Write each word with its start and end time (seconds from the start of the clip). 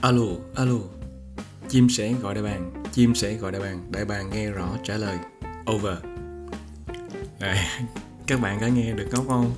Alo, 0.00 0.26
alo. 0.54 0.78
Chim 1.68 1.88
sẽ 1.88 2.12
gọi 2.12 2.34
đại 2.34 2.42
bàng, 2.42 2.84
chim 2.92 3.14
sẽ 3.14 3.34
gọi 3.34 3.52
đại 3.52 3.60
bàng, 3.60 3.92
đại 3.92 4.04
bàng 4.04 4.30
nghe 4.30 4.50
rõ 4.50 4.68
trả 4.84 4.96
lời. 4.96 5.18
Over. 5.72 5.98
À, 7.40 7.80
các 8.26 8.40
bạn 8.40 8.58
có 8.60 8.66
nghe 8.66 8.92
được 8.92 9.08
Ngốc 9.12 9.24
không? 9.28 9.54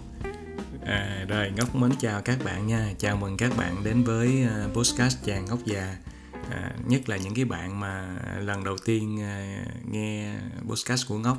À, 0.85 1.25
rồi, 1.29 1.53
Ngốc 1.57 1.75
mến 1.75 1.91
chào 2.01 2.23
các 2.23 2.39
bạn 2.45 2.67
nha. 2.67 2.93
Chào 2.99 3.17
mừng 3.17 3.37
các 3.37 3.57
bạn 3.57 3.85
đến 3.85 4.05
với 4.05 4.45
uh, 4.45 4.75
podcast 4.75 5.25
chàng 5.25 5.45
Ngốc 5.45 5.59
già. 5.65 5.97
À, 6.51 6.73
nhất 6.87 7.09
là 7.09 7.17
những 7.17 7.35
cái 7.35 7.45
bạn 7.45 7.81
mà 7.81 8.19
lần 8.41 8.65
đầu 8.65 8.77
tiên 8.85 9.17
uh, 9.17 9.93
nghe 9.93 10.35
podcast 10.69 11.09
của 11.09 11.19
Ngốc 11.19 11.39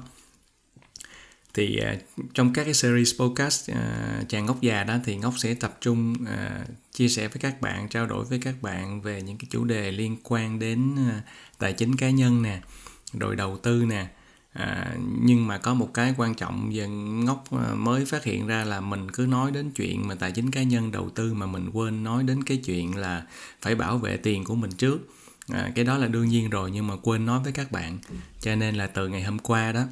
thì 1.54 1.80
uh, 1.94 2.26
trong 2.34 2.54
các 2.54 2.64
cái 2.64 2.74
series 2.74 3.20
podcast 3.20 3.72
uh, 3.72 4.30
chàng 4.30 4.46
ngốc 4.46 4.62
già 4.62 4.84
đó 4.84 4.96
thì 5.06 5.18
ngốc 5.18 5.34
sẽ 5.38 5.54
tập 5.54 5.78
trung 5.82 6.16
uh, 6.24 6.68
chia 6.92 7.08
sẻ 7.08 7.28
với 7.28 7.38
các 7.40 7.62
bạn 7.62 7.90
trao 7.90 8.06
đổi 8.06 8.26
với 8.26 8.40
các 8.40 8.62
bạn 8.62 9.02
về 9.02 9.22
những 9.22 9.38
cái 9.38 9.48
chủ 9.50 9.64
đề 9.64 9.92
liên 9.92 10.18
quan 10.24 10.60
đến 10.60 10.94
uh, 10.94 11.24
tài 11.58 11.74
chính 11.74 11.96
cá 11.96 12.10
nhân 12.10 12.42
nè 12.42 12.62
rồi 13.14 13.36
đầu 13.36 13.58
tư 13.58 13.86
nè. 13.86 14.08
À, 14.54 14.96
nhưng 15.22 15.48
mà 15.48 15.58
có 15.58 15.74
một 15.74 15.94
cái 15.94 16.14
quan 16.18 16.36
trọng 16.36 16.76
giờ 16.76 16.88
ngốc 16.88 17.46
mới 17.76 18.06
phát 18.06 18.24
hiện 18.24 18.48
ra 18.48 18.64
là 18.64 18.82
mình 18.82 19.12
cứ 19.12 19.26
nói 19.26 19.52
đến 19.52 19.72
chuyện 19.72 20.08
mà 20.08 20.16
tài 20.16 20.32
chính 20.32 20.52
cá 20.52 20.64
nhân 20.64 20.92
đầu 20.92 21.10
tư 21.10 21.34
mà 21.34 21.46
mình 21.46 21.70
quên 21.74 22.04
nói 22.04 22.24
đến 22.24 22.44
cái 22.44 22.58
chuyện 22.58 22.98
là 22.98 23.26
phải 23.62 23.76
bảo 23.76 23.98
vệ 23.98 24.18
tiền 24.18 24.44
của 24.44 24.56
mình 24.56 24.72
trước. 24.72 25.00
À, 25.48 25.72
cái 25.76 25.86
đó 25.86 25.98
là 25.98 26.08
đương 26.08 26.28
nhiên 26.28 26.50
rồi 26.50 26.72
nhưng 26.72 26.88
mà 26.88 26.96
quên 27.02 27.26
nói 27.26 27.40
với 27.44 27.52
các 27.52 27.72
bạn. 27.72 28.00
Cho 28.40 28.56
nên 28.56 28.76
là 28.76 28.88
từ 28.88 29.08
ngày 29.08 29.24
hôm 29.24 29.40
qua 29.40 29.72
đó 29.72 29.84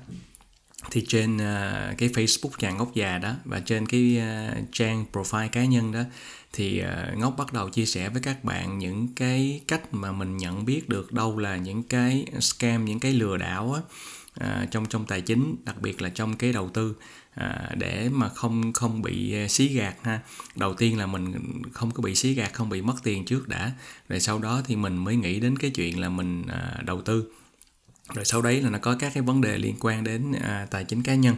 thì 0.91 1.05
trên 1.08 1.36
uh, 1.36 1.98
cái 1.98 2.09
Facebook 2.09 2.49
chàng 2.59 2.78
ngốc 2.78 2.94
già 2.94 3.17
đó 3.17 3.33
và 3.45 3.59
trên 3.59 3.86
cái 3.86 4.22
uh, 4.22 4.67
trang 4.72 5.06
profile 5.11 5.50
cá 5.50 5.66
nhân 5.66 5.92
đó 5.92 6.02
thì 6.53 6.83
uh, 6.83 7.17
ngốc 7.17 7.36
bắt 7.38 7.53
đầu 7.53 7.70
chia 7.70 7.86
sẻ 7.86 8.09
với 8.09 8.22
các 8.22 8.44
bạn 8.44 8.80
những 8.80 9.08
cái 9.16 9.61
cách 9.67 9.94
mà 9.94 10.11
mình 10.11 10.38
nhận 10.38 10.66
biết 10.66 10.89
được 10.89 11.14
đâu 11.14 11.38
là 11.38 11.58
những 11.58 11.83
cái 11.83 12.25
scam 12.39 12.86
những 12.86 13.00
cái 13.00 13.14
lừa 13.14 13.38
đảo 13.38 13.73
á, 13.73 13.81
uh, 14.64 14.72
trong 14.72 14.86
trong 14.86 15.05
tài 15.05 15.22
chính 15.22 15.55
đặc 15.66 15.81
biệt 15.81 16.02
là 16.02 16.09
trong 16.09 16.38
cái 16.38 16.53
đầu 16.53 16.70
tư 16.70 16.95
à, 17.38 17.70
để 17.78 18.09
mà 18.14 18.30
không 18.30 18.73
không 18.73 19.02
bị 19.02 19.48
xí 19.48 19.67
gạt 19.67 19.95
ha. 20.03 20.20
Đầu 20.55 20.73
tiên 20.73 20.98
là 20.98 21.05
mình 21.05 21.33
không 21.72 21.92
có 21.92 22.02
bị 22.02 22.16
xí 22.16 22.33
gạt 22.33 22.53
không 22.53 22.70
bị 22.70 22.81
mất 22.81 22.95
tiền 23.03 23.25
trước 23.25 23.48
đã. 23.48 23.72
Rồi 24.09 24.20
sau 24.20 24.39
đó 24.39 24.61
thì 24.66 24.75
mình 24.75 24.98
mới 24.98 25.16
nghĩ 25.16 25.39
đến 25.39 25.58
cái 25.58 25.72
chuyện 25.72 26.00
là 26.00 26.09
mình 26.09 26.42
uh, 26.42 26.86
đầu 26.86 27.02
tư 27.02 27.31
rồi 28.13 28.25
sau 28.25 28.41
đấy 28.41 28.61
là 28.61 28.69
nó 28.69 28.80
có 28.80 28.95
các 29.00 29.13
cái 29.13 29.23
vấn 29.23 29.41
đề 29.41 29.58
liên 29.58 29.75
quan 29.80 30.03
đến 30.03 30.31
à, 30.31 30.67
tài 30.72 30.83
chính 30.83 31.03
cá 31.03 31.16
nhân. 31.16 31.36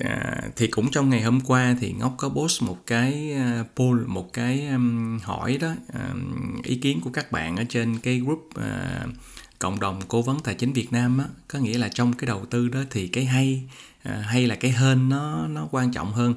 À, 0.00 0.42
thì 0.56 0.66
cũng 0.66 0.90
trong 0.90 1.10
ngày 1.10 1.22
hôm 1.22 1.40
qua 1.40 1.76
thì 1.80 1.92
ngốc 1.92 2.14
có 2.18 2.28
post 2.28 2.62
một 2.62 2.86
cái 2.86 3.36
uh, 3.60 3.66
poll 3.76 4.06
một 4.06 4.32
cái 4.32 4.66
um, 4.68 5.18
hỏi 5.18 5.58
đó 5.60 5.74
um, 5.92 6.62
ý 6.62 6.76
kiến 6.76 7.00
của 7.00 7.10
các 7.10 7.32
bạn 7.32 7.56
ở 7.56 7.64
trên 7.68 7.98
cái 7.98 8.20
group 8.20 8.50
uh, 8.58 9.10
cộng 9.58 9.80
đồng 9.80 10.00
cố 10.08 10.22
vấn 10.22 10.40
tài 10.40 10.54
chính 10.54 10.72
Việt 10.72 10.92
Nam 10.92 11.18
á. 11.18 11.24
Có 11.48 11.58
nghĩa 11.58 11.78
là 11.78 11.88
trong 11.88 12.12
cái 12.12 12.26
đầu 12.26 12.46
tư 12.46 12.68
đó 12.68 12.80
thì 12.90 13.08
cái 13.08 13.24
hay 13.24 13.68
uh, 14.08 14.14
hay 14.24 14.46
là 14.46 14.54
cái 14.54 14.70
hên 14.70 15.08
nó 15.08 15.46
nó 15.48 15.68
quan 15.70 15.92
trọng 15.92 16.12
hơn. 16.12 16.34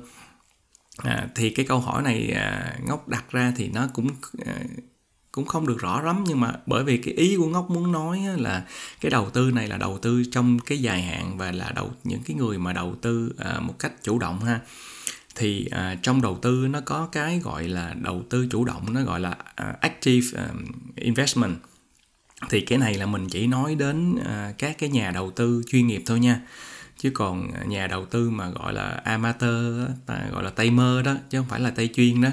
À, 0.98 1.28
thì 1.36 1.50
cái 1.50 1.66
câu 1.66 1.80
hỏi 1.80 2.02
này 2.04 2.34
uh, 2.36 2.88
ngốc 2.88 3.08
đặt 3.08 3.32
ra 3.32 3.54
thì 3.56 3.68
nó 3.68 3.88
cũng 3.94 4.08
uh, 4.08 4.46
cũng 5.32 5.46
không 5.46 5.68
được 5.68 5.80
rõ 5.80 6.02
lắm 6.02 6.24
nhưng 6.28 6.40
mà 6.40 6.54
bởi 6.66 6.84
vì 6.84 6.98
cái 6.98 7.14
ý 7.14 7.36
của 7.36 7.48
ngốc 7.48 7.70
muốn 7.70 7.92
nói 7.92 8.22
là 8.38 8.64
cái 9.02 9.10
đầu 9.10 9.30
tư 9.30 9.52
này 9.52 9.68
là 9.68 9.78
đầu 9.78 10.00
tư 10.02 10.24
trong 10.32 10.60
cái 10.60 10.78
dài 10.78 11.02
hạn 11.02 11.38
và 11.38 11.52
là 11.52 11.72
đầu 11.76 11.92
những 12.04 12.22
cái 12.26 12.38
người 12.38 12.58
mà 12.58 12.74
đầu 12.74 12.96
tư 13.02 13.34
à, 13.38 13.60
một 13.60 13.80
cách 13.80 14.04
chủ 14.04 14.20
động 14.20 14.40
ha. 14.40 14.60
Thì 15.36 15.68
à, 15.72 15.98
trong 16.02 16.22
đầu 16.22 16.40
tư 16.42 16.68
nó 16.70 16.82
có 16.86 17.08
cái 17.12 17.40
gọi 17.40 17.68
là 17.68 17.96
đầu 18.02 18.24
tư 18.30 18.48
chủ 18.52 18.66
động 18.66 18.94
nó 18.94 19.02
gọi 19.02 19.20
là 19.20 19.30
uh, 19.30 19.80
active 19.80 20.42
um, 20.42 20.66
investment. 20.96 21.56
Thì 22.50 22.62
cái 22.62 22.78
này 22.78 22.94
là 22.94 23.06
mình 23.06 23.30
chỉ 23.30 23.48
nói 23.48 23.76
đến 23.76 24.14
uh, 24.16 24.58
các 24.58 24.78
cái 24.78 24.90
nhà 24.90 25.12
đầu 25.12 25.32
tư 25.32 25.64
chuyên 25.68 25.88
nghiệp 25.88 26.04
thôi 26.06 26.20
nha. 26.20 26.42
Chứ 26.98 27.12
còn 27.14 27.52
nhà 27.68 27.88
đầu 27.88 28.06
tư 28.06 28.30
mà 28.30 28.50
gọi 28.50 28.74
là 28.74 29.02
amateur 29.04 29.88
gọi 30.32 30.44
là 30.44 30.50
tay 30.50 30.72
mơ 30.72 31.02
đó 31.06 31.16
chứ 31.30 31.38
không 31.38 31.48
phải 31.50 31.60
là 31.60 31.70
tay 31.70 31.90
chuyên 31.94 32.22
đó 32.22 32.30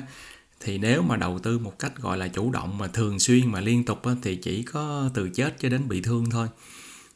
thì 0.60 0.78
nếu 0.78 1.02
mà 1.02 1.16
đầu 1.16 1.38
tư 1.38 1.58
một 1.58 1.78
cách 1.78 1.92
gọi 1.96 2.18
là 2.18 2.28
chủ 2.28 2.50
động 2.50 2.78
mà 2.78 2.86
thường 2.86 3.18
xuyên 3.18 3.52
mà 3.52 3.60
liên 3.60 3.84
tục 3.84 4.06
á, 4.06 4.12
thì 4.22 4.36
chỉ 4.36 4.62
có 4.62 5.10
từ 5.14 5.28
chết 5.28 5.54
cho 5.58 5.68
đến 5.68 5.88
bị 5.88 6.00
thương 6.00 6.30
thôi. 6.30 6.48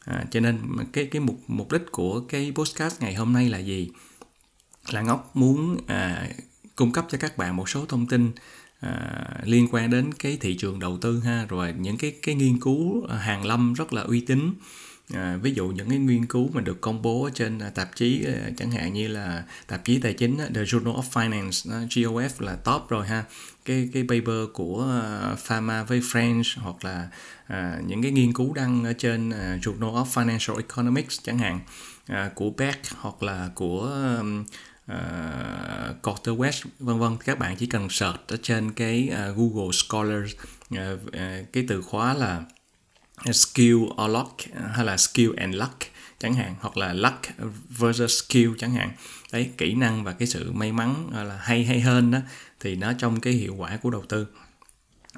À, 0.05 0.25
cho 0.31 0.39
nên 0.39 0.59
cái 0.93 1.05
cái 1.05 1.19
mục 1.19 1.39
mục 1.47 1.71
đích 1.71 1.91
của 1.91 2.19
cái 2.19 2.51
podcast 2.55 3.01
ngày 3.01 3.13
hôm 3.13 3.33
nay 3.33 3.49
là 3.49 3.57
gì? 3.57 3.89
Là 4.89 5.01
ngốc 5.01 5.31
muốn 5.33 5.77
à, 5.87 6.29
cung 6.75 6.91
cấp 6.91 7.05
cho 7.09 7.17
các 7.17 7.37
bạn 7.37 7.55
một 7.55 7.69
số 7.69 7.85
thông 7.85 8.07
tin 8.07 8.31
à, 8.79 9.25
liên 9.43 9.67
quan 9.71 9.89
đến 9.89 10.13
cái 10.13 10.37
thị 10.41 10.57
trường 10.57 10.79
đầu 10.79 10.97
tư 10.97 11.19
ha. 11.19 11.45
Rồi 11.49 11.73
những 11.77 11.97
cái 11.97 12.15
cái 12.21 12.35
nghiên 12.35 12.59
cứu 12.59 13.05
à, 13.09 13.17
hàng 13.17 13.45
lâm 13.45 13.73
rất 13.73 13.93
là 13.93 14.01
uy 14.01 14.19
tín 14.21 14.53
à, 15.13 15.37
ví 15.41 15.53
dụ 15.53 15.67
những 15.67 15.89
cái 15.89 15.97
nghiên 15.97 16.25
cứu 16.25 16.49
mà 16.53 16.61
được 16.61 16.81
công 16.81 17.01
bố 17.01 17.29
trên 17.33 17.59
à, 17.59 17.69
tạp 17.69 17.95
chí 17.95 18.25
à, 18.25 18.49
chẳng 18.57 18.71
hạn 18.71 18.93
như 18.93 19.07
là 19.07 19.43
tạp 19.67 19.85
chí 19.85 19.99
tài 19.99 20.13
chính 20.13 20.37
à, 20.37 20.47
The 20.55 20.61
Journal 20.61 21.01
of 21.01 21.03
Finance 21.11 21.87
GOF 21.87 22.29
là 22.39 22.55
top 22.55 22.89
rồi 22.89 23.07
ha. 23.07 23.23
Cái 23.65 23.89
cái 23.93 24.03
paper 24.03 24.49
của 24.53 25.01
Pharma 25.37 25.83
với 25.83 25.99
French 25.99 26.61
hoặc 26.61 26.85
là 26.85 27.07
à, 27.47 27.79
những 27.87 28.01
cái 28.01 28.11
nghiên 28.11 28.33
cứu 28.33 28.53
đăng 28.53 28.83
ở 28.83 28.93
trên 28.93 29.29
Journal 29.29 29.93
of 29.93 30.05
Financial 30.05 30.55
Economics 30.55 31.19
chẳng 31.23 31.37
hạn 31.37 31.59
à, 32.07 32.31
của 32.35 32.49
Beck 32.49 32.79
hoặc 32.99 33.23
là 33.23 33.49
của 33.55 33.81
um, 34.19 34.43
uh, 34.91 36.03
Carter 36.03 36.35
West 36.35 36.65
vân 36.79 36.99
vân. 36.99 37.17
Các 37.25 37.39
bạn 37.39 37.55
chỉ 37.55 37.65
cần 37.65 37.89
search 37.89 38.27
ở 38.27 38.37
trên 38.43 38.71
cái 38.71 39.09
uh, 39.11 39.37
Google 39.37 39.71
Scholars 39.71 40.31
uh, 40.73 40.79
uh, 41.07 41.13
cái 41.53 41.65
từ 41.67 41.81
khóa 41.81 42.13
là 42.13 42.43
skill 43.31 43.75
or 43.75 44.11
luck 44.11 44.37
hay 44.73 44.85
là 44.85 44.97
skill 44.97 45.31
and 45.37 45.55
luck 45.55 45.77
chẳng 46.19 46.33
hạn 46.33 46.55
hoặc 46.59 46.77
là 46.77 46.93
luck 46.93 47.21
versus 47.69 48.23
skill 48.23 48.49
chẳng 48.57 48.73
hạn. 48.73 48.91
Đấy 49.31 49.49
kỹ 49.57 49.73
năng 49.73 50.03
và 50.03 50.11
cái 50.11 50.27
sự 50.27 50.51
may 50.51 50.71
mắn 50.71 51.09
là 51.13 51.37
hay 51.41 51.65
hay 51.65 51.81
hơn 51.81 52.11
đó 52.11 52.19
thì 52.59 52.75
nó 52.75 52.93
trong 52.93 53.19
cái 53.19 53.33
hiệu 53.33 53.55
quả 53.55 53.77
của 53.77 53.89
đầu 53.89 54.03
tư. 54.09 54.27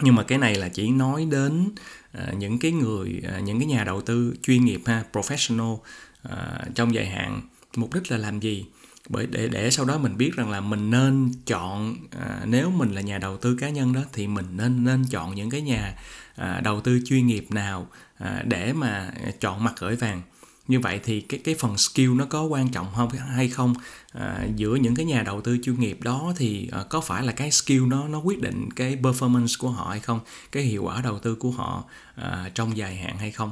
Nhưng 0.01 0.15
mà 0.15 0.23
cái 0.23 0.37
này 0.37 0.55
là 0.55 0.69
chỉ 0.69 0.89
nói 0.89 1.27
đến 1.31 1.69
uh, 2.17 2.33
những 2.37 2.59
cái 2.59 2.71
người 2.71 3.21
uh, 3.37 3.43
những 3.43 3.59
cái 3.59 3.67
nhà 3.67 3.83
đầu 3.83 4.01
tư 4.01 4.35
chuyên 4.43 4.65
nghiệp 4.65 4.81
ha 4.85 5.03
professional 5.13 5.73
uh, 5.73 6.75
trong 6.75 6.93
dài 6.95 7.05
hạn. 7.05 7.41
Mục 7.75 7.93
đích 7.93 8.11
là 8.11 8.17
làm 8.17 8.39
gì? 8.39 8.65
Bởi 9.09 9.27
để 9.27 9.47
để 9.47 9.71
sau 9.71 9.85
đó 9.85 9.97
mình 9.97 10.17
biết 10.17 10.35
rằng 10.35 10.49
là 10.49 10.61
mình 10.61 10.89
nên 10.89 11.31
chọn 11.45 11.95
à, 12.19 12.41
nếu 12.45 12.71
mình 12.71 12.91
là 12.91 13.01
nhà 13.01 13.17
đầu 13.17 13.37
tư 13.37 13.55
cá 13.59 13.69
nhân 13.69 13.93
đó 13.93 14.01
thì 14.13 14.27
mình 14.27 14.45
nên 14.57 14.83
nên 14.83 15.05
chọn 15.05 15.35
những 15.35 15.49
cái 15.49 15.61
nhà 15.61 15.95
à, 16.35 16.61
đầu 16.63 16.81
tư 16.81 16.99
chuyên 17.05 17.27
nghiệp 17.27 17.45
nào 17.49 17.87
à, 18.17 18.43
để 18.45 18.73
mà 18.73 19.11
chọn 19.39 19.63
mặt 19.63 19.73
gửi 19.79 19.95
vàng. 19.95 20.21
Như 20.67 20.79
vậy 20.79 20.99
thì 21.03 21.21
cái 21.21 21.39
cái 21.43 21.55
phần 21.59 21.77
skill 21.77 22.13
nó 22.13 22.25
có 22.25 22.43
quan 22.43 22.69
trọng 22.69 22.87
không 22.95 23.09
hay 23.09 23.49
không? 23.49 23.73
À, 24.11 24.47
giữa 24.55 24.75
những 24.75 24.95
cái 24.95 25.05
nhà 25.05 25.21
đầu 25.21 25.41
tư 25.41 25.57
chuyên 25.63 25.79
nghiệp 25.79 26.01
đó 26.01 26.33
thì 26.37 26.69
à, 26.71 26.83
có 26.89 27.01
phải 27.01 27.23
là 27.23 27.31
cái 27.31 27.51
skill 27.51 27.85
nó 27.87 28.07
nó 28.07 28.19
quyết 28.19 28.41
định 28.41 28.69
cái 28.75 28.97
performance 29.01 29.55
của 29.59 29.69
họ 29.69 29.89
hay 29.89 29.99
không? 29.99 30.19
Cái 30.51 30.63
hiệu 30.63 30.83
quả 30.83 31.01
đầu 31.01 31.19
tư 31.19 31.35
của 31.35 31.51
họ 31.51 31.83
à, 32.15 32.49
trong 32.55 32.77
dài 32.77 32.95
hạn 32.95 33.17
hay 33.17 33.31
không? 33.31 33.51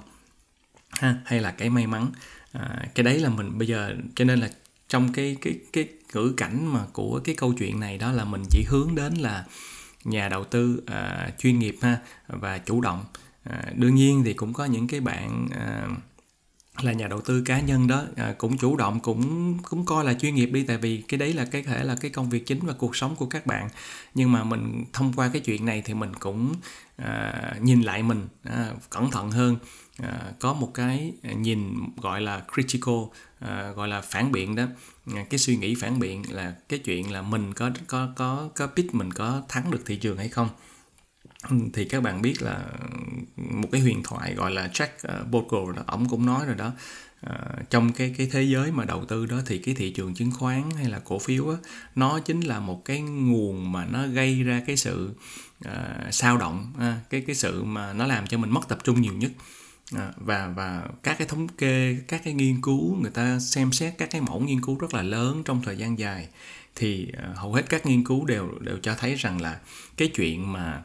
Ha 0.89 1.15
hay 1.25 1.39
là 1.39 1.51
cái 1.51 1.69
may 1.69 1.87
mắn? 1.87 2.11
À, 2.51 2.85
cái 2.95 3.03
đấy 3.03 3.19
là 3.19 3.29
mình 3.29 3.57
bây 3.57 3.67
giờ 3.67 3.95
cho 4.15 4.25
nên 4.25 4.39
là 4.39 4.49
trong 4.93 5.13
cái 5.13 5.37
cái 5.41 5.59
cái 5.73 5.87
ngữ 6.13 6.33
cảnh 6.37 6.73
mà 6.73 6.85
của 6.93 7.21
cái 7.23 7.35
câu 7.35 7.53
chuyện 7.53 7.79
này 7.79 7.97
đó 7.97 8.11
là 8.11 8.25
mình 8.25 8.43
chỉ 8.49 8.63
hướng 8.67 8.95
đến 8.95 9.13
là 9.13 9.45
nhà 10.03 10.29
đầu 10.29 10.43
tư 10.43 10.83
à, 10.85 11.29
chuyên 11.39 11.59
nghiệp 11.59 11.77
ha 11.81 11.97
và 12.27 12.57
chủ 12.57 12.81
động. 12.81 13.05
À, 13.43 13.63
đương 13.75 13.95
nhiên 13.95 14.23
thì 14.25 14.33
cũng 14.33 14.53
có 14.53 14.65
những 14.65 14.87
cái 14.87 14.99
bạn 14.99 15.47
à, 15.51 15.87
là 16.83 16.93
nhà 16.93 17.07
đầu 17.07 17.21
tư 17.21 17.41
cá 17.45 17.59
nhân 17.59 17.87
đó 17.87 18.03
à, 18.15 18.35
cũng 18.37 18.57
chủ 18.57 18.77
động 18.77 18.99
cũng 18.99 19.57
cũng 19.63 19.85
coi 19.85 20.05
là 20.05 20.13
chuyên 20.13 20.35
nghiệp 20.35 20.45
đi 20.45 20.63
tại 20.63 20.77
vì 20.77 21.03
cái 21.07 21.17
đấy 21.17 21.33
là 21.33 21.45
cái 21.45 21.63
thể 21.63 21.83
là 21.83 21.95
cái 21.95 22.11
công 22.11 22.29
việc 22.29 22.45
chính 22.45 22.59
và 22.59 22.73
cuộc 22.73 22.95
sống 22.95 23.15
của 23.15 23.25
các 23.25 23.45
bạn. 23.45 23.69
Nhưng 24.15 24.31
mà 24.31 24.43
mình 24.43 24.85
thông 24.93 25.13
qua 25.13 25.29
cái 25.33 25.41
chuyện 25.41 25.65
này 25.65 25.81
thì 25.85 25.93
mình 25.93 26.13
cũng 26.13 26.53
à, 26.95 27.53
nhìn 27.61 27.81
lại 27.81 28.03
mình 28.03 28.27
à, 28.43 28.71
cẩn 28.89 29.11
thận 29.11 29.31
hơn. 29.31 29.57
À, 29.97 30.19
có 30.39 30.53
một 30.53 30.71
cái 30.73 31.13
nhìn 31.37 31.73
gọi 32.01 32.21
là 32.21 32.43
critical 32.53 32.95
à, 33.39 33.71
gọi 33.75 33.87
là 33.87 34.01
phản 34.01 34.31
biện 34.31 34.55
đó. 34.55 34.65
À, 35.15 35.25
cái 35.29 35.37
suy 35.37 35.55
nghĩ 35.55 35.75
phản 35.75 35.99
biện 35.99 36.23
là 36.29 36.55
cái 36.69 36.79
chuyện 36.79 37.11
là 37.11 37.21
mình 37.21 37.53
có 37.53 37.71
có 37.87 38.09
có 38.15 38.49
có 38.55 38.67
pitch 38.67 38.93
mình 38.93 39.13
có 39.13 39.41
thắng 39.49 39.71
được 39.71 39.81
thị 39.85 39.95
trường 39.95 40.17
hay 40.17 40.29
không 40.29 40.49
thì 41.73 41.85
các 41.85 42.03
bạn 42.03 42.21
biết 42.21 42.41
là 42.41 42.65
một 43.35 43.67
cái 43.71 43.81
huyền 43.81 44.01
thoại 44.03 44.33
gọi 44.33 44.51
là 44.51 44.67
Jack 44.67 44.87
ờ, 45.01 45.23
Bogle 45.23 45.75
đó 45.75 45.83
ông 45.87 46.09
cũng 46.09 46.25
nói 46.25 46.45
rồi 46.45 46.55
đó. 46.55 46.71
À, 47.21 47.35
trong 47.69 47.91
cái 47.91 48.15
cái 48.17 48.29
thế 48.31 48.43
giới 48.43 48.71
mà 48.71 48.85
đầu 48.85 49.05
tư 49.05 49.25
đó 49.25 49.37
thì 49.45 49.57
cái 49.57 49.75
thị 49.75 49.91
trường 49.91 50.13
chứng 50.13 50.31
khoán 50.31 50.63
hay 50.77 50.85
là 50.85 50.99
cổ 50.99 51.19
phiếu 51.19 51.45
đó, 51.45 51.57
nó 51.95 52.19
chính 52.19 52.41
là 52.41 52.59
một 52.59 52.85
cái 52.85 53.01
nguồn 53.01 53.71
mà 53.71 53.85
nó 53.85 54.07
gây 54.07 54.43
ra 54.43 54.61
cái 54.67 54.77
sự 54.77 55.13
à, 55.65 56.07
sao 56.11 56.37
động 56.37 56.73
à, 56.79 56.99
cái 57.09 57.21
cái 57.21 57.35
sự 57.35 57.63
mà 57.63 57.93
nó 57.93 58.05
làm 58.05 58.27
cho 58.27 58.37
mình 58.37 58.49
mất 58.49 58.67
tập 58.67 58.77
trung 58.83 59.01
nhiều 59.01 59.13
nhất. 59.13 59.31
À, 59.95 60.11
và 60.17 60.47
và 60.47 60.83
các 61.03 61.17
cái 61.17 61.27
thống 61.27 61.47
kê 61.47 61.97
các 62.07 62.21
cái 62.23 62.33
nghiên 62.33 62.61
cứu 62.61 62.95
người 63.01 63.11
ta 63.11 63.39
xem 63.39 63.71
xét 63.71 63.93
các 63.97 64.09
cái 64.11 64.21
mẫu 64.21 64.39
nghiên 64.39 64.61
cứu 64.61 64.77
rất 64.79 64.93
là 64.93 65.01
lớn 65.03 65.41
trong 65.45 65.61
thời 65.65 65.77
gian 65.77 65.99
dài. 65.99 66.27
Thì 66.75 67.11
à, 67.17 67.29
hầu 67.35 67.53
hết 67.53 67.63
các 67.69 67.85
nghiên 67.85 68.03
cứu 68.03 68.25
đều 68.25 68.59
đều 68.59 68.77
cho 68.81 68.95
thấy 68.95 69.15
rằng 69.15 69.41
là 69.41 69.59
cái 69.97 70.07
chuyện 70.07 70.53
mà 70.53 70.83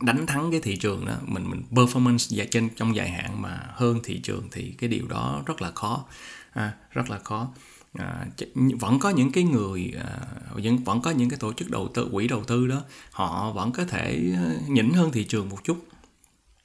đánh 0.00 0.26
thắng 0.26 0.50
cái 0.50 0.60
thị 0.60 0.76
trường 0.76 1.06
đó 1.06 1.14
mình 1.26 1.50
mình 1.50 1.62
performance 1.70 2.36
dài 2.36 2.48
trên 2.50 2.68
trong 2.76 2.96
dài 2.96 3.10
hạn 3.10 3.42
mà 3.42 3.60
hơn 3.74 4.00
thị 4.04 4.20
trường 4.22 4.48
thì 4.52 4.74
cái 4.78 4.88
điều 4.88 5.06
đó 5.08 5.42
rất 5.46 5.62
là 5.62 5.70
khó. 5.70 6.04
À, 6.52 6.72
rất 6.90 7.10
là 7.10 7.18
khó. 7.18 7.48
À, 7.94 8.26
vẫn 8.54 8.98
có 8.98 9.10
những 9.10 9.32
cái 9.32 9.44
người 9.44 9.92
à, 9.98 10.18
vẫn 10.54 10.84
vẫn 10.84 11.00
có 11.02 11.10
những 11.10 11.30
cái 11.30 11.38
tổ 11.38 11.52
chức 11.52 11.70
đầu 11.70 11.88
tư 11.94 12.08
quỹ 12.12 12.28
đầu 12.28 12.44
tư 12.44 12.66
đó 12.66 12.82
họ 13.10 13.52
vẫn 13.52 13.72
có 13.72 13.84
thể 13.84 14.32
ờ, 14.36 14.58
nhỉnh 14.68 14.94
hơn 14.94 15.12
thị 15.12 15.24
trường 15.24 15.48
một 15.48 15.64
chút. 15.64 15.88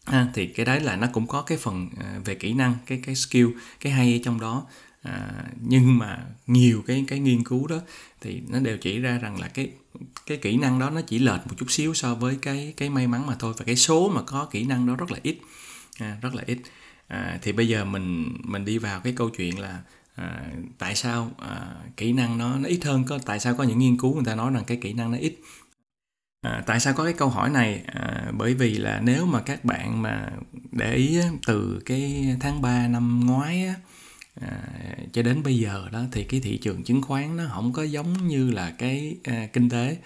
À, 0.06 0.28
thì 0.34 0.48
cái 0.48 0.66
đấy 0.66 0.80
là 0.80 0.96
nó 0.96 1.08
cũng 1.14 1.28
có 1.28 1.42
cái 1.42 1.58
phần 1.58 1.90
à, 2.00 2.20
về 2.26 2.36
kỹ 2.36 2.54
năng 2.54 2.76
cái 2.86 3.02
cái 3.06 3.16
skill 3.16 3.48
cái 3.80 3.94
hay 3.94 4.22
trong 4.26 4.40
đó 4.40 4.64
à, 5.04 5.44
nhưng 5.62 5.98
mà 5.98 6.26
nhiều 6.48 6.84
cái 6.88 7.06
cái 7.08 7.20
nghiên 7.20 7.44
cứu 7.44 7.68
đó 7.68 7.78
thì 8.22 8.42
nó 8.50 8.60
đều 8.60 8.78
chỉ 8.78 9.00
ra 9.00 9.18
rằng 9.18 9.40
là 9.40 9.48
cái 9.48 9.72
cái 10.26 10.38
kỹ 10.38 10.58
năng 10.58 10.80
đó 10.80 10.90
nó 10.90 11.02
chỉ 11.02 11.20
lệch 11.20 11.48
một 11.48 11.54
chút 11.58 11.72
xíu 11.72 11.94
so 11.94 12.16
với 12.16 12.38
cái 12.42 12.74
cái 12.78 12.90
may 12.90 13.08
mắn 13.08 13.28
mà 13.28 13.36
thôi 13.40 13.54
và 13.58 13.66
cái 13.66 13.76
số 13.76 14.10
mà 14.10 14.22
có 14.22 14.46
kỹ 14.52 14.64
năng 14.64 14.88
đó 14.88 14.96
rất 14.96 15.12
là 15.12 15.20
ít. 15.24 15.38
À, 16.00 16.18
rất 16.22 16.36
là 16.36 16.44
ít. 16.46 16.58
À, 17.08 17.40
thì 17.42 17.52
bây 17.52 17.68
giờ 17.68 17.86
mình 17.86 18.38
mình 18.44 18.66
đi 18.66 18.78
vào 18.78 19.00
cái 19.00 19.14
câu 19.14 19.30
chuyện 19.30 19.60
là 19.60 19.80
à, 20.16 20.52
tại 20.78 20.96
sao 20.96 21.32
à, 21.38 21.76
kỹ 21.98 22.14
năng 22.14 22.38
nó 22.38 22.58
nó 22.58 22.70
ít 22.70 22.80
hơn 22.84 23.04
có 23.04 23.20
tại 23.26 23.40
sao 23.40 23.56
có 23.56 23.64
những 23.64 23.80
nghiên 23.80 23.98
cứu 23.98 24.16
người 24.16 24.26
ta 24.26 24.36
nói 24.36 24.52
rằng 24.54 24.64
cái 24.68 24.78
kỹ 24.82 24.94
năng 24.94 25.12
nó 25.12 25.18
ít? 25.18 25.40
À, 26.42 26.64
tại 26.66 26.80
sao 26.80 26.94
có 26.94 27.04
cái 27.04 27.14
câu 27.14 27.30
hỏi 27.30 27.50
này? 27.50 27.84
À, 27.88 28.32
bởi 28.38 28.54
vì 28.54 28.74
là 28.74 29.02
nếu 29.04 29.26
mà 29.26 29.42
các 29.42 29.66
bạn 29.66 30.02
mà 30.02 30.32
để 30.72 30.96
ý 30.96 31.18
từ 31.48 31.82
cái 31.86 32.36
tháng 32.40 32.62
3 32.62 32.88
năm 32.88 33.20
ngoái 33.26 33.66
á, 33.66 33.76
à, 34.42 34.60
cho 35.14 35.22
đến 35.22 35.44
bây 35.44 35.58
giờ 35.58 35.90
đó 35.92 36.04
thì 36.12 36.24
cái 36.24 36.40
thị 36.40 36.58
trường 36.58 36.84
chứng 36.84 37.02
khoán 37.02 37.38
nó 37.38 37.44
không 37.54 37.74
có 37.74 37.84
giống 37.84 38.28
như 38.28 38.52
là 38.52 38.72
cái 38.72 39.18
à, 39.24 39.48
kinh 39.54 39.70
tế. 39.70 39.98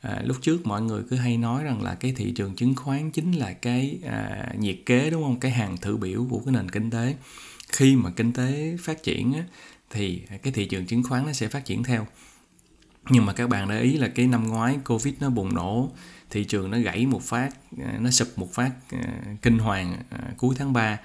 À, 0.00 0.22
lúc 0.24 0.36
trước 0.42 0.66
mọi 0.66 0.82
người 0.82 1.02
cứ 1.10 1.16
hay 1.16 1.36
nói 1.36 1.64
rằng 1.64 1.82
là 1.82 1.94
cái 1.94 2.12
thị 2.16 2.32
trường 2.36 2.54
chứng 2.54 2.74
khoán 2.74 3.10
chính 3.10 3.32
là 3.32 3.52
cái 3.52 3.98
à, 4.04 4.48
nhiệt 4.58 4.78
kế 4.86 5.10
đúng 5.10 5.22
không? 5.22 5.40
Cái 5.40 5.50
hàng 5.50 5.76
thử 5.76 5.96
biểu 5.96 6.26
của 6.30 6.42
cái 6.44 6.54
nền 6.54 6.70
kinh 6.70 6.90
tế. 6.90 7.14
Khi 7.72 7.96
mà 7.96 8.10
kinh 8.10 8.32
tế 8.32 8.76
phát 8.80 9.02
triển 9.02 9.32
á, 9.32 9.44
thì 9.90 10.22
cái 10.42 10.52
thị 10.52 10.66
trường 10.66 10.86
chứng 10.86 11.02
khoán 11.02 11.26
nó 11.26 11.32
sẽ 11.32 11.48
phát 11.48 11.64
triển 11.64 11.84
theo. 11.84 12.06
Nhưng 13.10 13.26
mà 13.26 13.32
các 13.32 13.48
bạn 13.48 13.68
để 13.68 13.80
ý 13.80 13.98
là 13.98 14.08
cái 14.08 14.26
năm 14.26 14.48
ngoái 14.48 14.78
covid 14.84 15.14
nó 15.20 15.30
bùng 15.30 15.54
nổ 15.54 15.90
thị 16.30 16.44
trường 16.44 16.70
nó 16.70 16.78
gãy 16.78 17.06
một 17.06 17.22
phát 17.22 17.50
à, 17.84 17.98
nó 18.00 18.10
sụp 18.10 18.28
một 18.38 18.52
phát 18.52 18.70
à, 18.90 19.22
kinh 19.42 19.58
hoàng 19.58 19.96
à, 20.10 20.18
cuối 20.36 20.54
tháng 20.58 20.72
3 20.72 20.98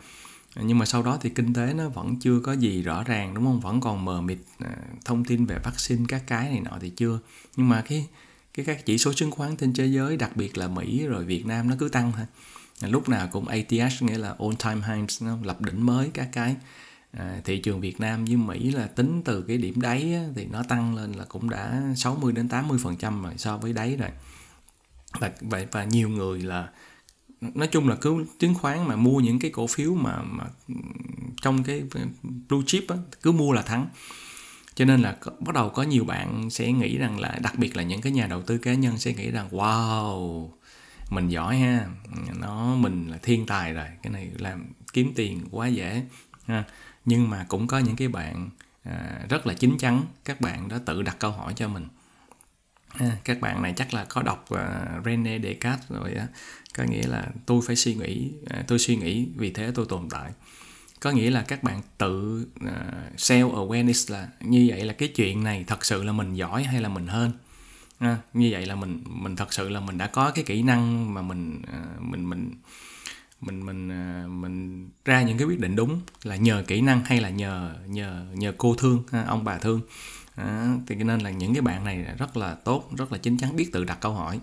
nhưng 0.55 0.77
mà 0.77 0.85
sau 0.85 1.03
đó 1.03 1.17
thì 1.21 1.29
kinh 1.29 1.53
tế 1.53 1.73
nó 1.73 1.89
vẫn 1.89 2.19
chưa 2.19 2.39
có 2.39 2.53
gì 2.53 2.81
rõ 2.81 3.03
ràng 3.03 3.33
đúng 3.33 3.45
không? 3.45 3.59
Vẫn 3.59 3.81
còn 3.81 4.05
mờ 4.05 4.21
mịt 4.21 4.37
à, 4.59 4.77
thông 5.05 5.25
tin 5.25 5.45
về 5.45 5.57
vaccine 5.63 6.05
các 6.07 6.23
cái 6.27 6.49
này 6.49 6.59
nọ 6.59 6.77
thì 6.81 6.89
chưa. 6.89 7.19
Nhưng 7.55 7.69
mà 7.69 7.81
cái 7.81 8.07
cái 8.53 8.65
các 8.65 8.85
chỉ 8.85 8.97
số 8.97 9.13
chứng 9.13 9.31
khoán 9.31 9.55
trên 9.55 9.73
thế 9.73 9.85
giới 9.85 10.17
đặc 10.17 10.35
biệt 10.35 10.57
là 10.57 10.67
Mỹ 10.67 11.05
rồi 11.05 11.25
Việt 11.25 11.45
Nam 11.45 11.69
nó 11.69 11.75
cứ 11.79 11.89
tăng 11.89 12.11
thôi. 12.15 12.25
À, 12.81 12.87
lúc 12.87 13.09
nào 13.09 13.27
cũng 13.31 13.47
ATH 13.47 14.01
nghĩa 14.01 14.17
là 14.17 14.35
all 14.39 14.53
time 14.63 14.81
highs 14.87 15.23
nó 15.23 15.37
lập 15.43 15.61
đỉnh 15.61 15.85
mới 15.85 16.09
các 16.13 16.29
cái. 16.31 16.55
À, 17.11 17.41
thị 17.45 17.59
trường 17.59 17.81
Việt 17.81 17.99
Nam 17.99 18.25
với 18.25 18.35
Mỹ 18.35 18.71
là 18.71 18.87
tính 18.87 19.21
từ 19.25 19.41
cái 19.41 19.57
điểm 19.57 19.81
đáy 19.81 20.13
á, 20.13 20.25
thì 20.35 20.45
nó 20.45 20.63
tăng 20.63 20.95
lên 20.95 21.11
là 21.11 21.25
cũng 21.25 21.49
đã 21.49 21.81
60 21.95 22.33
đến 22.33 22.49
80 22.49 22.79
phần 22.83 22.97
trăm 22.97 23.23
rồi 23.23 23.33
so 23.37 23.57
với 23.57 23.73
đáy 23.73 23.95
rồi. 23.95 24.09
Và, 25.19 25.31
và 25.41 25.65
và 25.71 25.83
nhiều 25.83 26.09
người 26.09 26.41
là 26.41 26.69
nói 27.41 27.67
chung 27.67 27.89
là 27.89 27.95
cứ 27.95 28.25
chứng 28.39 28.53
khoán 28.53 28.87
mà 28.87 28.95
mua 28.95 29.19
những 29.19 29.39
cái 29.39 29.51
cổ 29.51 29.67
phiếu 29.67 29.93
mà 29.93 30.21
mà 30.21 30.43
trong 31.41 31.63
cái 31.63 31.83
blue 32.49 32.61
chip 32.65 32.83
á, 32.89 32.95
cứ 33.21 33.31
mua 33.31 33.53
là 33.53 33.61
thắng. 33.61 33.87
Cho 34.75 34.85
nên 34.85 35.01
là 35.01 35.17
bắt 35.39 35.55
đầu 35.55 35.69
có 35.69 35.83
nhiều 35.83 36.05
bạn 36.05 36.49
sẽ 36.49 36.71
nghĩ 36.71 36.97
rằng 36.97 37.19
là 37.19 37.39
đặc 37.41 37.57
biệt 37.57 37.75
là 37.75 37.83
những 37.83 38.01
cái 38.01 38.11
nhà 38.11 38.27
đầu 38.27 38.41
tư 38.41 38.57
cá 38.57 38.73
nhân 38.73 38.97
sẽ 38.97 39.13
nghĩ 39.13 39.31
rằng 39.31 39.49
wow 39.51 40.49
mình 41.09 41.29
giỏi 41.29 41.57
ha 41.57 41.85
nó 42.39 42.75
mình 42.75 43.07
là 43.11 43.17
thiên 43.21 43.45
tài 43.45 43.73
rồi 43.73 43.87
cái 44.01 44.13
này 44.13 44.31
làm 44.37 44.65
kiếm 44.93 45.11
tiền 45.15 45.41
quá 45.51 45.67
dễ 45.67 46.03
ha. 46.47 46.63
Nhưng 47.05 47.29
mà 47.29 47.45
cũng 47.49 47.67
có 47.67 47.79
những 47.79 47.95
cái 47.95 48.07
bạn 48.07 48.49
à, 48.83 49.19
rất 49.29 49.47
là 49.47 49.53
chín 49.53 49.77
chắn 49.79 50.03
các 50.25 50.41
bạn 50.41 50.67
đã 50.67 50.79
tự 50.85 51.01
đặt 51.01 51.15
câu 51.19 51.31
hỏi 51.31 51.53
cho 51.55 51.67
mình 51.67 51.87
à, 52.93 53.17
các 53.23 53.41
bạn 53.41 53.61
này 53.61 53.73
chắc 53.77 53.93
là 53.93 54.05
có 54.05 54.21
đọc 54.21 54.45
uh, 54.53 55.05
René 55.05 55.39
Descartes 55.39 55.89
rồi 55.89 56.13
á. 56.13 56.27
Có 56.77 56.83
nghĩa 56.83 57.07
là 57.07 57.27
tôi 57.45 57.61
phải 57.67 57.75
suy 57.75 57.95
nghĩ 57.95 58.31
uh, 58.43 58.67
tôi 58.67 58.79
suy 58.79 58.95
nghĩ 58.95 59.27
vì 59.35 59.51
thế 59.51 59.71
tôi 59.75 59.85
tồn 59.89 60.09
tại. 60.09 60.31
Có 60.99 61.11
nghĩa 61.11 61.29
là 61.29 61.41
các 61.41 61.63
bạn 61.63 61.81
tự 61.97 62.45
uh, 62.65 62.71
self 63.17 63.53
awareness 63.53 64.13
là 64.13 64.27
như 64.41 64.65
vậy 64.69 64.85
là 64.85 64.93
cái 64.93 65.09
chuyện 65.15 65.43
này 65.43 65.63
thật 65.67 65.85
sự 65.85 66.03
là 66.03 66.11
mình 66.11 66.33
giỏi 66.33 66.63
hay 66.63 66.81
là 66.81 66.89
mình 66.89 67.07
hơn 67.07 67.31
à, 68.01 68.17
như 68.33 68.49
vậy 68.51 68.65
là 68.65 68.75
mình 68.75 69.03
mình 69.05 69.35
thật 69.35 69.53
sự 69.53 69.69
là 69.69 69.79
mình 69.79 69.97
đã 69.97 70.07
có 70.07 70.31
cái 70.31 70.43
kỹ 70.43 70.61
năng 70.61 71.13
mà 71.13 71.21
mình 71.21 71.61
uh, 71.61 72.01
mình 72.01 72.29
mình 72.29 72.51
mình 73.41 73.65
mình 73.65 73.89
uh, 73.89 74.29
mình 74.29 74.89
ra 75.05 75.21
những 75.21 75.37
cái 75.37 75.47
quyết 75.47 75.59
định 75.59 75.75
đúng 75.75 76.01
là 76.23 76.35
nhờ 76.35 76.63
kỹ 76.67 76.81
năng 76.81 77.05
hay 77.05 77.21
là 77.21 77.29
nhờ 77.29 77.75
nhờ 77.87 78.25
nhờ 78.33 78.53
cô 78.57 78.75
thương 78.75 79.03
ông 79.27 79.43
bà 79.43 79.57
thương? 79.57 79.81
À, 80.35 80.75
thì 80.87 80.95
nên 80.95 81.19
là 81.19 81.29
những 81.29 81.53
cái 81.53 81.61
bạn 81.61 81.83
này 81.83 82.05
rất 82.17 82.37
là 82.37 82.55
tốt 82.55 82.89
rất 82.97 83.11
là 83.11 83.17
chính 83.17 83.37
chắn 83.37 83.55
biết 83.55 83.69
tự 83.71 83.83
đặt 83.83 83.97
câu 84.01 84.13
hỏi. 84.13 84.39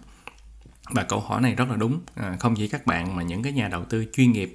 Và 0.90 1.05
câu 1.05 1.20
hỏi 1.20 1.40
này 1.40 1.55
rất 1.55 1.69
là 1.69 1.76
đúng. 1.76 2.00
À, 2.14 2.37
không 2.40 2.55
chỉ 2.56 2.69
các 2.69 2.87
bạn 2.87 3.17
mà 3.17 3.23
những 3.23 3.43
cái 3.43 3.52
nhà 3.52 3.69
đầu 3.69 3.85
tư 3.85 4.05
chuyên 4.12 4.32
nghiệp 4.32 4.55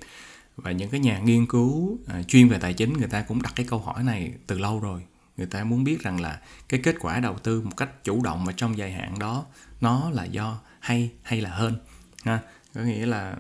và 0.56 0.72
những 0.72 0.90
cái 0.90 1.00
nhà 1.00 1.20
nghiên 1.20 1.46
cứu 1.46 2.00
à, 2.08 2.24
chuyên 2.24 2.50
về 2.50 2.60
tài 2.60 2.74
chính 2.74 2.94
người 2.94 3.08
ta 3.08 3.22
cũng 3.22 3.42
đặt 3.42 3.54
cái 3.56 3.66
câu 3.70 3.80
hỏi 3.80 4.04
này 4.04 4.34
từ 4.48 4.58
lâu 4.58 4.80
rồi. 4.80 5.02
Người 5.38 5.48
ta 5.48 5.64
muốn 5.64 5.84
biết 5.84 6.04
rằng 6.04 6.22
là 6.22 6.40
cái 6.70 6.80
kết 6.84 6.96
quả 7.00 7.20
đầu 7.20 7.38
tư 7.38 7.62
một 7.62 7.78
cách 7.78 8.04
chủ 8.04 8.24
động 8.24 8.46
và 8.46 8.54
trong 8.56 8.78
dài 8.78 8.92
hạn 8.92 9.20
đó 9.20 9.46
nó 9.82 10.10
là 10.10 10.24
do 10.24 10.60
hay 10.80 11.12
hay 11.24 11.42
là 11.42 11.50
hơn 11.50 11.76
ha? 12.24 12.40
Có 12.76 12.82
nghĩa 12.82 13.06
là 13.06 13.36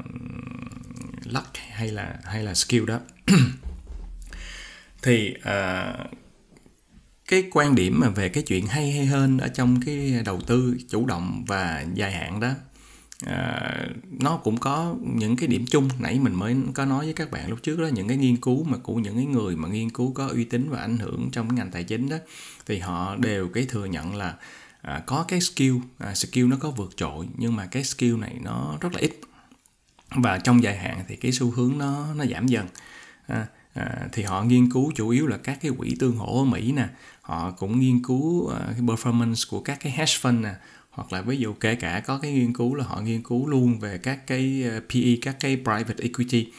luck 1.25 1.57
hay 1.72 1.88
là 1.88 2.19
hay 2.24 2.44
là 2.44 2.54
skill 2.54 2.86
đó. 2.86 3.00
Thì 5.01 5.34
uh, 5.38 6.23
cái 7.28 7.44
quan 7.52 7.75
điểm 7.75 8.00
mà 8.00 8.10
về 8.10 8.30
cái 8.30 8.44
chuyện 8.44 8.68
hay 8.68 8.92
hay 8.92 9.06
hơn 9.06 9.38
ở 9.38 9.48
trong 9.48 9.81
cái 9.86 10.22
đầu 10.25 10.42
tư 10.42 10.78
chủ 10.90 11.06
động 11.06 11.46
và 11.48 11.86
dài 11.94 12.12
hạn 12.12 12.40
đó 12.40 12.50
à, 13.25 13.88
nó 14.20 14.38
cũng 14.38 14.58
có 14.58 14.96
những 15.02 15.36
cái 15.36 15.48
điểm 15.48 15.66
chung. 15.70 15.90
Nãy 16.00 16.20
mình 16.20 16.36
mới 16.36 16.56
có 16.74 16.86
nói 16.86 17.06
với 17.06 17.14
các 17.14 17.31
bạn 17.31 17.50
lúc 17.50 17.64
trước 17.64 17.80
đó 17.80 17.88
những 17.88 18.08
cái 18.08 18.18
nghiên 18.18 18.38
cứu 18.38 18.64
mà 18.64 18.78
của 18.78 18.96
những 18.96 19.16
cái 19.16 19.25
người 19.25 19.56
mà 19.56 19.70
nghiên 19.70 19.90
cứu 19.90 20.14
có 20.14 20.28
uy 20.28 20.44
tín 20.44 20.70
và 20.70 20.80
ảnh 20.80 20.98
hưởng 20.98 21.30
trong 21.32 21.50
cái 21.50 21.58
ngành 21.58 21.72
tài 21.72 21.84
chính 21.84 22.10
đó 22.10 22.18
thì 22.65 22.80
họ 22.80 23.15
đều 23.15 23.50
cái 23.53 23.65
thừa 23.70 23.86
nhận 23.86 24.15
là 24.15 24.36
à, 24.82 25.03
có 25.06 25.25
cái 25.27 25.42
skill 25.42 25.75
à, 25.98 26.15
skill 26.15 26.48
nó 26.48 26.58
có 26.60 26.70
vượt 26.70 26.94
trội 26.96 27.27
nhưng 27.38 27.56
mà 27.56 27.65
cái 27.65 27.84
skill 27.84 28.18
này 28.18 28.36
nó 28.42 28.77
rất 28.82 28.94
là 28.94 29.00
ít. 29.00 29.20
Và 30.15 30.39
trong 30.39 30.63
dài 30.63 30.77
hạn 30.77 31.03
thì 31.08 31.15
cái 31.15 31.32
xu 31.32 31.51
hướng 31.51 31.77
nó 31.77 32.13
nó 32.13 32.25
giảm 32.25 32.48
dần. 32.48 32.68
À, 33.27 33.48
à, 33.74 34.08
thì 34.12 34.24
họ 34.24 34.44
nghiên 34.44 34.72
cứu 34.72 34.92
chủ 34.96 35.10
yếu 35.10 35.27
là 35.27 35.38
các 35.38 35.58
cái 35.62 35.72
quỹ 35.77 35.96
tương 36.00 36.15
hỗ 36.15 36.42
ở 36.42 36.46
Mỹ 36.46 36.72
nè. 36.72 36.88
Họ 37.22 37.51
cũng 37.51 37.80
nghiên 37.80 38.03
cứu 38.03 38.44
uh, 38.44 38.53
cái 38.72 38.82
performance 38.82 39.50
của 39.50 39.60
các 39.60 39.80
cái 39.82 39.92
hedge 39.92 40.13
fund 40.22 40.42
nè. 40.42 40.53
Hoặc 40.89 41.13
là 41.13 41.22
ví 41.22 41.38
dụ 41.38 41.53
kể 41.53 41.75
cả 41.75 42.00
có 42.06 42.18
cái 42.18 42.32
nghiên 42.32 42.53
cứu 42.53 42.75
là 42.75 42.84
họ 42.84 43.01
nghiên 43.01 43.24
cứu 43.24 43.48
luôn 43.48 43.80
về 43.80 43.98
các 43.98 44.27
cái 44.27 44.63
à, 44.70 44.80
PE 44.94 45.15
các 45.22 45.36
cái 45.39 45.56
private 45.56 46.03
equity. 46.03 46.51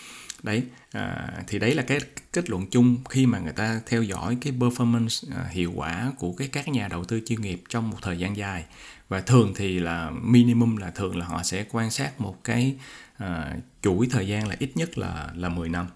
Đấy 0.43 0.63
à, 0.93 1.33
thì 1.47 1.59
đấy 1.59 1.75
là 1.75 1.83
cái 1.83 1.99
kết 2.33 2.51
luận 2.51 2.67
chung 2.71 2.97
khi 3.11 3.27
mà 3.27 3.39
người 3.39 3.53
ta 3.53 3.81
theo 3.87 4.03
dõi 4.03 4.39
cái 4.41 4.53
performance 4.53 5.37
à, 5.37 5.49
hiệu 5.51 5.73
quả 5.75 6.13
của 6.19 6.33
cái 6.33 6.49
các 6.49 6.69
nhà 6.69 6.89
đầu 6.89 7.05
tư 7.05 7.21
chuyên 7.27 7.41
nghiệp 7.41 7.63
trong 7.69 7.91
một 7.91 7.99
thời 8.03 8.19
gian 8.19 8.37
dài. 8.37 8.65
Và 9.09 9.21
thường 9.21 9.53
thì 9.57 9.81
là 9.81 10.11
minimum 10.11 10.77
là 10.77 10.91
thường 10.91 11.17
là 11.17 11.27
họ 11.27 11.43
sẽ 11.43 11.65
quan 11.71 11.91
sát 11.91 12.21
một 12.21 12.45
cái 12.45 12.77
à, 13.17 13.57
chuỗi 13.83 14.07
thời 14.11 14.29
gian 14.29 14.49
là 14.49 14.57
ít 14.59 14.71
nhất 14.77 14.99
là 14.99 15.31
là 15.35 15.49
10 15.49 15.69
năm 15.69 15.87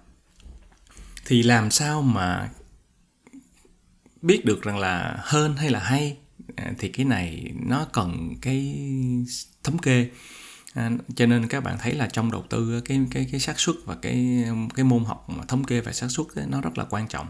thì 1.28 1.42
làm 1.42 1.70
sao 1.70 2.02
mà 2.02 2.50
biết 4.22 4.44
được 4.44 4.62
rằng 4.62 4.78
là 4.78 5.18
hơn 5.22 5.56
hay 5.56 5.70
là 5.70 5.80
hay? 5.80 6.16
À, 6.56 6.72
thì 6.78 6.88
cái 6.88 7.06
này 7.06 7.52
nó 7.66 7.86
cần 7.92 8.34
cái 8.42 8.88
thống 9.64 9.78
kê. 9.78 10.08
À, 10.74 10.90
cho 11.16 11.26
nên 11.26 11.48
các 11.48 11.64
bạn 11.64 11.76
thấy 11.80 11.94
là 11.94 12.08
trong 12.12 12.30
đầu 12.30 12.44
tư 12.50 12.80
cái 12.84 13.00
cái 13.10 13.26
cái 13.32 13.40
xác 13.40 13.60
suất 13.60 13.76
và 13.84 13.96
cái 14.02 14.44
cái 14.74 14.84
môn 14.84 15.04
học 15.04 15.30
mà 15.30 15.44
thống 15.44 15.64
kê 15.64 15.80
và 15.80 15.92
xác 15.92 16.08
suất 16.08 16.26
nó 16.48 16.60
rất 16.60 16.78
là 16.78 16.84
quan 16.84 17.08
trọng. 17.08 17.26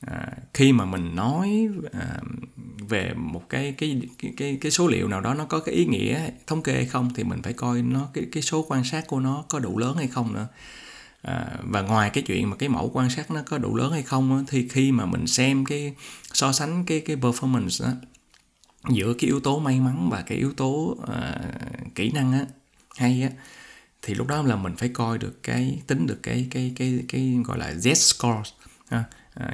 À, 0.00 0.28
khi 0.54 0.72
mà 0.72 0.84
mình 0.84 1.16
nói 1.16 1.68
à, 1.92 2.20
về 2.88 3.14
một 3.16 3.42
cái 3.48 3.74
cái 3.78 4.00
cái 4.36 4.58
cái 4.60 4.72
số 4.72 4.88
liệu 4.88 5.08
nào 5.08 5.20
đó 5.20 5.34
nó 5.34 5.44
có 5.44 5.60
cái 5.60 5.74
ý 5.74 5.86
nghĩa 5.86 6.30
thống 6.46 6.62
kê 6.62 6.74
hay 6.74 6.86
không 6.86 7.10
thì 7.14 7.24
mình 7.24 7.42
phải 7.42 7.52
coi 7.52 7.82
nó 7.82 8.08
cái 8.14 8.24
cái 8.32 8.42
số 8.42 8.64
quan 8.68 8.84
sát 8.84 9.06
của 9.06 9.20
nó 9.20 9.44
có 9.48 9.58
đủ 9.58 9.78
lớn 9.78 9.96
hay 9.96 10.08
không 10.08 10.32
nữa 10.32 10.48
à, 11.24 11.46
và 11.62 11.82
ngoài 11.82 12.10
cái 12.10 12.24
chuyện 12.26 12.50
mà 12.50 12.56
cái 12.56 12.68
mẫu 12.68 12.90
quan 12.94 13.10
sát 13.10 13.30
nó 13.30 13.42
có 13.46 13.58
đủ 13.58 13.76
lớn 13.76 13.92
hay 13.92 14.02
không 14.02 14.36
á, 14.36 14.42
thì 14.48 14.68
khi 14.68 14.92
mà 14.92 15.06
mình 15.06 15.26
xem 15.26 15.64
cái 15.64 15.94
so 16.32 16.52
sánh 16.52 16.84
cái 16.84 17.00
cái 17.00 17.16
performance 17.16 17.84
đó, 17.84 17.92
giữa 18.88 19.14
cái 19.14 19.28
yếu 19.28 19.40
tố 19.40 19.58
may 19.58 19.80
mắn 19.80 20.08
và 20.10 20.22
cái 20.22 20.38
yếu 20.38 20.52
tố 20.52 20.96
à, 21.06 21.40
kỹ 21.94 22.10
năng 22.10 22.32
á 22.32 22.46
hay 22.96 23.22
á 23.22 23.28
thì 24.02 24.14
lúc 24.14 24.26
đó 24.26 24.42
là 24.42 24.56
mình 24.56 24.76
phải 24.76 24.88
coi 24.88 25.18
được 25.18 25.42
cái 25.42 25.82
tính 25.86 26.06
được 26.06 26.18
cái 26.22 26.46
cái 26.50 26.72
cái 26.76 27.04
cái 27.08 27.38
gọi 27.44 27.58
là 27.58 27.72
Z 27.72 27.94
score 27.94 28.50
à, 28.88 29.04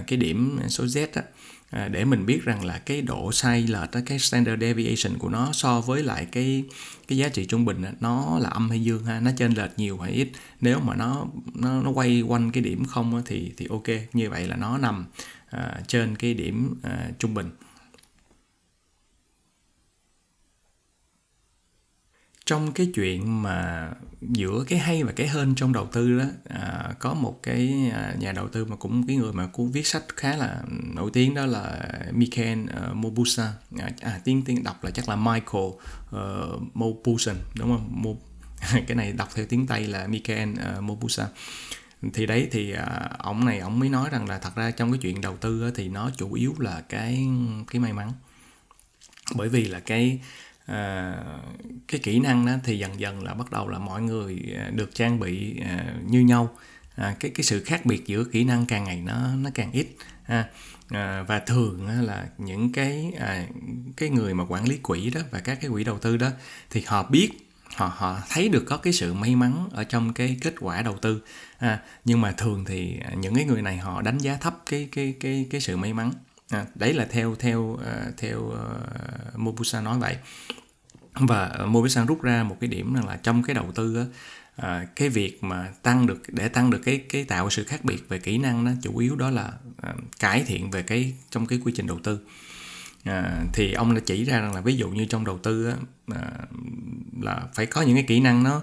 cái 0.06 0.16
điểm 0.16 0.58
số 0.68 0.84
Z 0.84 1.06
á 1.14 1.22
À, 1.70 1.88
để 1.88 2.04
mình 2.04 2.26
biết 2.26 2.44
rằng 2.44 2.64
là 2.64 2.78
cái 2.78 3.02
độ 3.02 3.32
sai 3.32 3.66
lệch 3.68 4.06
cái 4.06 4.18
standard 4.18 4.60
deviation 4.60 5.18
của 5.18 5.28
nó 5.28 5.52
so 5.52 5.80
với 5.80 6.02
lại 6.02 6.26
cái 6.32 6.64
cái 7.08 7.18
giá 7.18 7.28
trị 7.28 7.44
trung 7.44 7.64
bình 7.64 7.84
nó 8.00 8.38
là 8.38 8.48
âm 8.48 8.70
hay 8.70 8.82
dương 8.82 9.04
ha? 9.04 9.20
Nó 9.20 9.30
trên 9.36 9.52
lệch 9.52 9.78
nhiều 9.78 9.98
hay 9.98 10.12
ít? 10.12 10.28
Nếu 10.60 10.80
mà 10.80 10.96
nó 10.96 11.26
nó 11.54 11.82
nó 11.82 11.90
quay 11.90 12.20
quanh 12.20 12.50
cái 12.50 12.62
điểm 12.62 12.84
không 12.84 13.22
thì 13.26 13.52
thì 13.56 13.66
ok, 13.70 13.88
như 14.12 14.30
vậy 14.30 14.48
là 14.48 14.56
nó 14.56 14.78
nằm 14.78 15.06
à, 15.50 15.80
trên 15.86 16.16
cái 16.16 16.34
điểm 16.34 16.74
à, 16.82 17.10
trung 17.18 17.34
bình. 17.34 17.50
Trong 22.50 22.73
cái 22.73 22.90
chuyện 22.95 23.42
mà 23.42 23.90
giữa 24.21 24.64
cái 24.69 24.78
hay 24.78 25.04
và 25.04 25.12
cái 25.12 25.28
hên 25.28 25.54
trong 25.54 25.73
đầu 25.73 25.87
tư 25.87 26.19
đó 26.19 26.25
à, 26.49 26.95
có 26.99 27.14
một 27.14 27.40
cái 27.42 27.90
à, 27.92 28.14
nhà 28.19 28.33
đầu 28.33 28.49
tư 28.49 28.64
mà 28.64 28.76
cũng 28.76 29.07
cái 29.07 29.16
người 29.16 29.33
mà 29.33 29.47
cũng 29.47 29.73
viết 29.73 29.87
sách 29.87 30.04
khá 30.16 30.37
là 30.37 30.62
nổi 30.95 31.11
tiếng 31.12 31.35
đó 31.35 31.47
là 31.47 31.88
Michael 32.12 32.66
ờ, 32.75 32.88
uh, 32.90 32.97
Mobusa 32.97 33.52
à, 33.78 33.90
à, 34.00 34.21
tiếng 34.25 34.42
tiếng 34.42 34.64
đọc 34.64 34.85
là 34.85 34.90
chắc 34.90 35.09
là 35.09 35.16
Michael 35.16 35.64
ờ, 36.11 36.50
uh, 36.57 36.76
Mobusan 36.76 37.37
đúng 37.54 37.69
không? 37.69 38.02
Mo, 38.02 38.11
cái 38.87 38.97
này 38.97 39.12
đọc 39.12 39.28
theo 39.35 39.47
tiếng 39.47 39.66
Tây 39.66 39.87
là 39.87 40.07
Michael 40.07 40.49
ờ, 40.59 40.75
uh, 40.78 40.85
Mobusa 40.85 41.28
thì 42.12 42.26
đấy 42.26 42.49
thì 42.50 42.73
à, 42.73 43.11
uh, 43.14 43.19
ông 43.19 43.45
này 43.45 43.59
ông 43.59 43.78
mới 43.78 43.88
nói 43.88 44.09
rằng 44.12 44.28
là 44.28 44.38
thật 44.38 44.57
ra 44.57 44.71
trong 44.71 44.92
cái 44.92 44.99
chuyện 44.99 45.21
đầu 45.21 45.37
tư 45.37 45.73
thì 45.75 45.88
nó 45.88 46.11
chủ 46.16 46.33
yếu 46.33 46.54
là 46.59 46.83
cái 46.88 47.28
cái 47.71 47.80
may 47.80 47.92
mắn. 47.92 48.12
Bởi 49.35 49.49
vì 49.49 49.64
là 49.64 49.80
cái 49.80 50.21
à, 50.67 51.14
cái 51.88 52.00
kỹ 52.00 52.19
năng 52.19 52.47
đó 52.47 52.52
thì 52.64 52.79
dần 52.79 53.00
dần 53.00 53.25
là 53.25 53.35
bắt 53.35 53.50
đầu 53.50 53.69
là 53.69 53.79
mọi 53.79 54.02
người 54.02 54.55
à, 54.59 54.71
được 54.71 54.95
trang 54.95 55.21
bị 55.21 55.61
à, 55.61 55.95
như 56.07 56.21
nhau. 56.21 56.57
À, 56.97 57.17
cái 57.21 57.31
cái 57.35 57.45
sự 57.45 57.64
khác 57.64 57.87
biệt 57.87 58.07
giữa 58.07 58.25
kỹ 58.25 58.45
năng 58.45 58.67
càng 58.67 58.85
ngày 58.85 59.00
nó 59.00 59.35
nó 59.37 59.50
càng 59.55 59.73
ít 59.73 59.87
ha. 60.23 60.49
À, 60.88 61.23
và 61.29 61.38
thường 61.38 61.88
là 62.02 62.26
những 62.38 62.73
cái 62.73 63.12
à, 63.19 63.47
cái 63.97 64.09
người 64.09 64.35
mà 64.35 64.45
quản 64.49 64.69
lý 64.69 64.76
quỹ 64.76 65.11
đó 65.11 65.21
và 65.31 65.40
các 65.40 65.59
cái 65.61 65.71
quỹ 65.71 65.85
đầu 65.85 65.99
tư 65.99 66.17
đó 66.17 66.31
thì 66.71 66.83
họ 66.87 67.02
biết 67.02 67.31
họ 67.76 67.93
họ 67.97 68.21
thấy 68.31 68.49
được 68.49 68.64
có 68.67 68.76
cái 68.76 68.93
sự 68.93 69.14
may 69.14 69.37
mắn 69.37 69.69
ở 69.73 69.85
trong 69.85 70.12
cái 70.12 70.37
kết 70.40 70.55
quả 70.61 70.83
đầu 70.83 70.97
tư 70.97 71.23
à, 71.59 71.81
nhưng 72.05 72.21
mà 72.21 72.33
thường 72.33 72.64
thì 72.64 72.99
à, 73.05 73.14
những 73.14 73.35
cái 73.35 73.45
người 73.45 73.62
này 73.62 73.76
họ 73.76 74.02
đánh 74.02 74.19
giá 74.19 74.37
thấp 74.37 74.59
cái 74.67 74.88
cái 74.93 75.14
cái 75.21 75.47
cái 75.50 75.61
sự 75.61 75.76
may 75.76 75.93
mắn 75.93 76.12
à, 76.50 76.66
đấy 76.75 76.92
là 76.95 77.07
theo 77.11 77.35
theo 77.35 77.61
uh, 77.61 78.16
theo 78.16 78.50
ờ, 78.50 78.80
uh, 79.35 79.38
Mobusa 79.38 79.80
nói 79.80 79.99
vậy. 79.99 80.16
Và 81.14 81.66
Mobusa 81.66 82.04
rút 82.04 82.23
ra 82.23 82.42
một 82.42 82.57
cái 82.61 82.69
điểm 82.69 82.95
rằng 82.95 83.09
là 83.09 83.16
trong 83.16 83.42
cái 83.42 83.54
đầu 83.54 83.73
tư 83.75 83.97
á, 83.97 84.04
à, 84.57 84.87
cái 84.97 85.09
việc 85.09 85.45
mà 85.45 85.69
tăng 85.83 86.07
được 86.07 86.23
để 86.28 86.49
tăng 86.49 86.71
được 86.71 86.78
cái 86.78 86.99
cái 87.09 87.25
tạo 87.25 87.50
sự 87.50 87.64
khác 87.64 87.85
biệt 87.85 88.09
về 88.09 88.19
kỹ 88.19 88.38
năng 88.38 88.64
đó 88.64 88.71
chủ 88.83 88.99
yếu 88.99 89.16
đó 89.16 89.30
là 89.30 89.52
à, 89.83 89.95
cải 90.21 90.45
thiện 90.47 90.71
về 90.71 90.83
cái 90.83 91.14
trong 91.30 91.47
cái 91.47 91.61
quy 91.64 91.73
trình 91.76 91.87
đầu 91.87 91.99
tư. 92.02 92.21
À, 93.04 93.45
thì 93.52 93.73
ông 93.73 93.95
đã 93.95 94.00
chỉ 94.07 94.25
ra 94.25 94.40
rằng 94.40 94.54
là 94.54 94.61
ví 94.61 94.76
dụ 94.76 94.88
như 94.88 95.04
trong 95.04 95.25
đầu 95.25 95.38
tư 95.38 95.66
á, 95.66 95.76
à, 96.07 96.30
là 97.21 97.42
phải 97.54 97.66
có 97.66 97.83
những 97.83 97.95
cái 97.95 98.04
kỹ 98.09 98.21
năng 98.21 98.42
nó 98.42 98.62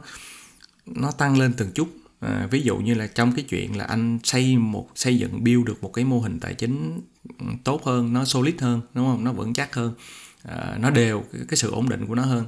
nó 0.86 1.12
tăng 1.12 1.40
lên 1.40 1.54
từng 1.54 1.72
chút 1.72 1.90
à, 2.20 2.48
ví 2.52 2.62
dụ 2.62 2.78
như 2.78 2.94
là 2.94 3.08
trong 3.08 3.32
cái 3.32 3.46
chuyện 3.50 3.78
là 3.78 3.86
anh 3.86 4.20
xây 4.24 4.58
một 4.58 4.90
xây 4.96 5.18
dựng 5.18 5.44
build 5.44 5.66
được 5.66 5.84
một 5.84 5.94
cái 5.94 6.06
mô 6.06 6.20
hình 6.20 6.40
tài 6.40 6.54
chính 6.54 7.02
ừ, 7.40 7.46
tốt 7.64 7.84
hơn 7.84 8.14
nó 8.14 8.26
solid 8.26 8.56
hơn 8.60 8.82
đúng 8.94 9.06
không? 9.06 9.24
Nó 9.24 9.34
vững 9.34 9.54
chắc 9.54 9.76
hơn 9.76 9.94
à, 10.44 10.78
nó 10.80 10.90
đều 10.90 11.24
cái, 11.48 11.58
sự 11.58 11.72
ổn 11.72 11.90
định 11.90 12.06
của 12.06 12.16
nó 12.16 12.24
hơn. 12.24 12.46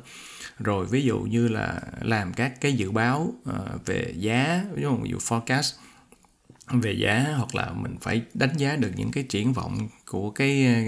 Rồi 0.59 0.85
ví 0.85 1.01
dụ 1.01 1.19
như 1.19 1.47
là 1.47 1.81
làm 2.01 2.33
các 2.33 2.61
cái 2.61 2.73
dự 2.73 2.91
báo 2.91 3.33
à, 3.45 3.59
về 3.85 4.13
giá 4.17 4.65
ví 4.75 4.81
dụ, 4.81 4.95
ví 4.95 5.09
dụ 5.09 5.17
forecast 5.17 5.73
về 6.71 6.91
giá 6.91 7.33
hoặc 7.37 7.55
là 7.55 7.71
mình 7.71 7.95
phải 8.01 8.21
đánh 8.33 8.57
giá 8.57 8.75
được 8.75 8.91
những 8.95 9.11
cái 9.11 9.23
triển 9.23 9.53
vọng 9.53 9.89
của 10.05 10.29
cái 10.31 10.65
à, 10.65 10.83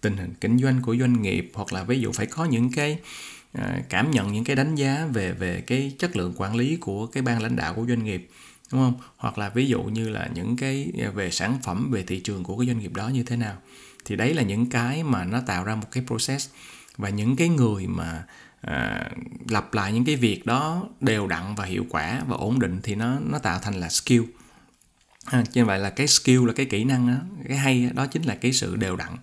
tình 0.00 0.16
hình 0.16 0.34
kinh 0.40 0.58
doanh 0.58 0.82
của 0.82 0.96
doanh 0.96 1.22
nghiệp 1.22 1.50
hoặc 1.54 1.72
là 1.72 1.84
ví 1.84 2.00
dụ 2.00 2.12
phải 2.12 2.26
có 2.26 2.44
những 2.44 2.72
cái 2.72 2.92
uh, 2.92 3.39
À, 3.52 3.82
cảm 3.88 4.10
nhận 4.10 4.32
những 4.32 4.44
cái 4.44 4.56
đánh 4.56 4.74
giá 4.74 5.06
về 5.12 5.32
về 5.32 5.60
cái 5.60 5.92
chất 5.98 6.16
lượng 6.16 6.34
quản 6.36 6.56
lý 6.56 6.76
của 6.76 7.06
cái 7.06 7.22
ban 7.22 7.42
lãnh 7.42 7.56
đạo 7.56 7.74
của 7.74 7.86
doanh 7.88 8.04
nghiệp 8.04 8.28
đúng 8.72 8.80
không? 8.80 8.94
Hoặc 9.16 9.38
là 9.38 9.48
ví 9.48 9.66
dụ 9.66 9.82
như 9.82 10.08
là 10.08 10.28
những 10.34 10.56
cái 10.56 10.92
à, 11.02 11.10
về 11.10 11.30
sản 11.30 11.58
phẩm 11.62 11.90
về 11.90 12.02
thị 12.02 12.20
trường 12.20 12.44
của 12.44 12.58
cái 12.58 12.66
doanh 12.66 12.78
nghiệp 12.78 12.92
đó 12.94 13.08
như 13.08 13.22
thế 13.22 13.36
nào. 13.36 13.56
Thì 14.04 14.16
đấy 14.16 14.34
là 14.34 14.42
những 14.42 14.70
cái 14.70 15.02
mà 15.02 15.24
nó 15.24 15.40
tạo 15.46 15.64
ra 15.64 15.74
một 15.74 15.86
cái 15.90 16.04
process 16.06 16.48
và 16.96 17.08
những 17.08 17.36
cái 17.36 17.48
người 17.48 17.86
mà 17.86 18.24
à, 18.60 19.10
lặp 19.48 19.74
lại 19.74 19.92
những 19.92 20.04
cái 20.04 20.16
việc 20.16 20.46
đó 20.46 20.88
đều 21.00 21.26
đặn 21.26 21.54
và 21.54 21.64
hiệu 21.64 21.86
quả 21.90 22.22
và 22.28 22.36
ổn 22.36 22.58
định 22.58 22.80
thì 22.82 22.94
nó 22.94 23.18
nó 23.30 23.38
tạo 23.38 23.58
thành 23.58 23.74
là 23.74 23.88
skill. 23.88 24.22
À, 25.24 25.44
như 25.54 25.64
vậy 25.64 25.78
là 25.78 25.90
cái 25.90 26.06
skill 26.06 26.46
là 26.46 26.52
cái 26.52 26.66
kỹ 26.66 26.84
năng 26.84 27.08
đó 27.08 27.14
cái 27.48 27.56
hay 27.56 27.82
đó, 27.82 27.90
đó 27.94 28.06
chính 28.06 28.22
là 28.22 28.34
cái 28.34 28.52
sự 28.52 28.76
đều 28.76 28.96
đặn 28.96 29.16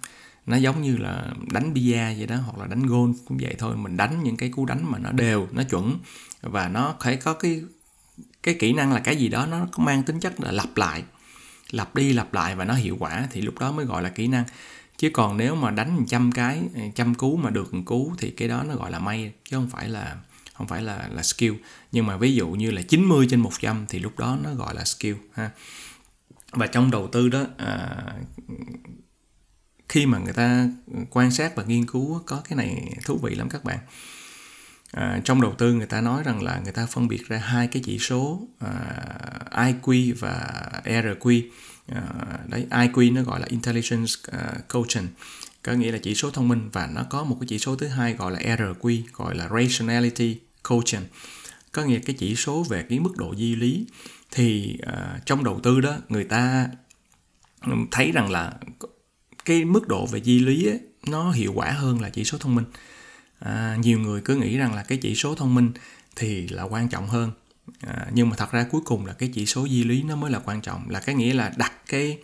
nó 0.47 0.57
giống 0.57 0.81
như 0.81 0.97
là 0.97 1.27
đánh 1.51 1.73
bia 1.73 2.13
vậy 2.17 2.27
đó 2.27 2.35
hoặc 2.35 2.57
là 2.57 2.67
đánh 2.67 2.85
golf 2.85 3.13
cũng 3.25 3.37
vậy 3.41 3.55
thôi. 3.59 3.77
Mình 3.77 3.97
đánh 3.97 4.23
những 4.23 4.37
cái 4.37 4.49
cú 4.49 4.65
đánh 4.65 4.91
mà 4.91 4.97
nó 4.97 5.11
đều 5.11 5.47
nó 5.51 5.63
chuẩn. 5.63 5.99
Và 6.41 6.67
nó 6.67 6.95
phải 6.99 7.15
có 7.15 7.33
cái 7.33 7.61
cái 8.43 8.55
kỹ 8.59 8.73
năng 8.73 8.93
là 8.93 8.99
cái 8.99 9.15
gì 9.15 9.29
đó 9.29 9.45
nó 9.45 9.67
có 9.71 9.83
mang 9.83 10.03
tính 10.03 10.19
chất 10.19 10.39
là 10.39 10.51
lặp 10.51 10.77
lại. 10.77 11.03
Lặp 11.71 11.95
đi 11.95 12.13
lặp 12.13 12.33
lại 12.33 12.55
và 12.55 12.65
nó 12.65 12.73
hiệu 12.73 12.97
quả 12.99 13.27
thì 13.31 13.41
lúc 13.41 13.59
đó 13.59 13.71
mới 13.71 13.85
gọi 13.85 14.03
là 14.03 14.09
kỹ 14.09 14.27
năng. 14.27 14.43
Chứ 14.97 15.09
còn 15.13 15.37
nếu 15.37 15.55
mà 15.55 15.71
đánh 15.71 16.05
trăm 16.07 16.31
cái 16.31 16.61
trăm 16.95 17.15
cú 17.15 17.35
mà 17.35 17.49
được 17.49 17.71
cú 17.85 18.13
thì 18.17 18.29
cái 18.29 18.47
đó 18.47 18.63
nó 18.63 18.75
gọi 18.75 18.91
là 18.91 18.99
may 18.99 19.31
chứ 19.49 19.57
không 19.57 19.69
phải 19.69 19.89
là 19.89 20.17
không 20.53 20.67
phải 20.67 20.81
là 20.81 21.09
là 21.11 21.23
skill. 21.23 21.53
Nhưng 21.91 22.05
mà 22.05 22.17
ví 22.17 22.35
dụ 22.35 22.49
như 22.49 22.71
là 22.71 22.81
90 22.81 23.27
trên 23.29 23.39
100 23.39 23.85
thì 23.89 23.99
lúc 23.99 24.19
đó 24.19 24.37
nó 24.43 24.53
gọi 24.53 24.75
là 24.75 24.83
skill 24.83 25.15
ha. 25.33 25.49
Và 26.51 26.67
trong 26.67 26.91
đầu 26.91 27.07
tư 27.07 27.29
đó 27.29 27.45
à, 27.57 27.89
khi 29.89 30.06
mà 30.06 30.17
người 30.17 30.34
ta 30.34 30.67
quan 31.10 31.32
sát 31.32 31.56
và 31.56 31.63
nghiên 31.63 31.86
cứu 31.86 32.22
có 32.25 32.41
cái 32.50 32.58
này 32.58 32.98
thú 33.06 33.20
vị 33.24 33.36
lắm 33.36 33.50
các 33.50 33.63
bạn. 33.63 33.79
À, 34.91 35.22
trong 35.24 35.41
đầu 35.41 35.56
tư 35.58 35.74
người 35.74 35.86
ta 35.86 36.01
nói 36.01 36.24
rằng 36.24 36.44
là 36.44 36.60
người 36.63 36.74
ta 36.74 36.86
phân 36.86 37.08
biệt 37.08 37.27
ra 37.27 37.38
hai 37.38 37.67
cái 37.67 37.82
chỉ 37.86 38.00
số 38.00 38.48
à, 38.60 38.72
IQ 39.51 40.13
và 40.20 40.51
RQ 40.86 41.41
à, 41.88 42.01
đấy 42.48 42.67
IQ 42.70 43.13
nó 43.13 43.24
gọi 43.24 43.39
là 43.39 43.48
intelligence 43.50 44.12
à, 44.32 44.53
quotient. 44.74 45.08
Có 45.63 45.74
nghĩa 45.74 45.91
là 45.91 45.98
chỉ 45.98 46.15
số 46.15 46.32
thông 46.32 46.48
minh 46.48 46.70
và 46.74 46.88
nó 46.88 47.03
có 47.10 47.24
một 47.24 47.38
cái 47.39 47.48
chỉ 47.48 47.60
số 47.60 47.75
thứ 47.75 47.88
hai 47.88 48.13
gọi 48.13 48.32
là 48.32 48.39
RQ 48.39 49.01
gọi 49.13 49.36
là 49.36 49.50
rationality 49.50 50.39
quotient. 50.70 51.06
Có 51.72 51.84
nghĩa 51.84 52.00
cái 52.00 52.15
chỉ 52.20 52.36
số 52.36 52.63
về 52.63 52.86
cái 52.89 53.00
mức 53.00 53.17
độ 53.17 53.36
di 53.36 53.56
lý 53.56 53.86
thì 54.32 54.77
uh, 54.89 55.25
trong 55.25 55.44
đầu 55.44 55.60
tư 55.63 55.82
đó 55.82 55.98
người 56.10 56.24
ta 56.24 56.67
ừ, 57.65 57.72
thấy 57.91 58.12
rằng 58.12 58.32
là 58.32 58.53
cái 59.47 59.65
mức 59.65 59.87
độ 59.87 60.05
về 60.05 60.21
di 60.21 60.39
lý 60.39 60.65
ấy, 60.65 60.79
nó 61.07 61.31
hiệu 61.31 61.53
quả 61.55 61.71
hơn 61.71 62.01
là 62.01 62.09
chỉ 62.09 62.23
số 62.23 62.37
thông 62.37 62.55
minh. 62.55 62.65
À, 63.39 63.77
nhiều 63.81 63.99
người 63.99 64.21
cứ 64.21 64.35
nghĩ 64.35 64.57
rằng 64.57 64.73
là 64.73 64.83
cái 64.83 64.97
chỉ 64.97 65.15
số 65.15 65.35
thông 65.35 65.55
minh 65.55 65.71
thì 66.15 66.47
là 66.47 66.63
quan 66.63 66.89
trọng 66.89 67.07
hơn. 67.07 67.31
À, 67.81 68.07
nhưng 68.13 68.29
mà 68.29 68.35
thật 68.35 68.51
ra 68.51 68.65
cuối 68.71 68.81
cùng 68.85 69.05
là 69.05 69.13
cái 69.13 69.29
chỉ 69.33 69.45
số 69.45 69.67
di 69.67 69.83
lý 69.83 70.03
nó 70.03 70.15
mới 70.15 70.31
là 70.31 70.39
quan 70.39 70.61
trọng 70.61 70.89
là 70.89 70.99
cái 70.99 71.15
nghĩa 71.15 71.33
là 71.33 71.51
đặt 71.57 71.73
cái 71.87 72.17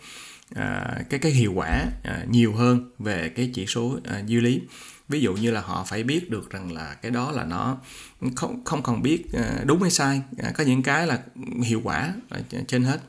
à, 0.54 0.98
cái 1.10 1.20
cái 1.20 1.32
hiệu 1.32 1.52
quả 1.56 1.84
à, 2.02 2.24
nhiều 2.30 2.54
hơn 2.54 2.90
về 2.98 3.28
cái 3.28 3.50
chỉ 3.54 3.66
số 3.66 3.98
à, 4.04 4.22
di 4.28 4.40
lý. 4.40 4.60
Ví 5.08 5.20
dụ 5.20 5.34
như 5.34 5.50
là 5.50 5.60
họ 5.60 5.84
phải 5.84 6.02
biết 6.02 6.30
được 6.30 6.50
rằng 6.50 6.72
là 6.72 6.94
cái 7.02 7.10
đó 7.10 7.30
là 7.30 7.44
nó 7.44 7.78
không 8.36 8.64
không 8.64 8.82
còn 8.82 9.02
biết 9.02 9.32
à, 9.32 9.62
đúng 9.66 9.82
hay 9.82 9.90
sai. 9.90 10.22
À, 10.38 10.52
có 10.54 10.64
những 10.64 10.82
cái 10.82 11.06
là 11.06 11.22
hiệu 11.62 11.80
quả 11.84 12.14
à, 12.30 12.40
trên 12.68 12.84
hết 12.84 13.00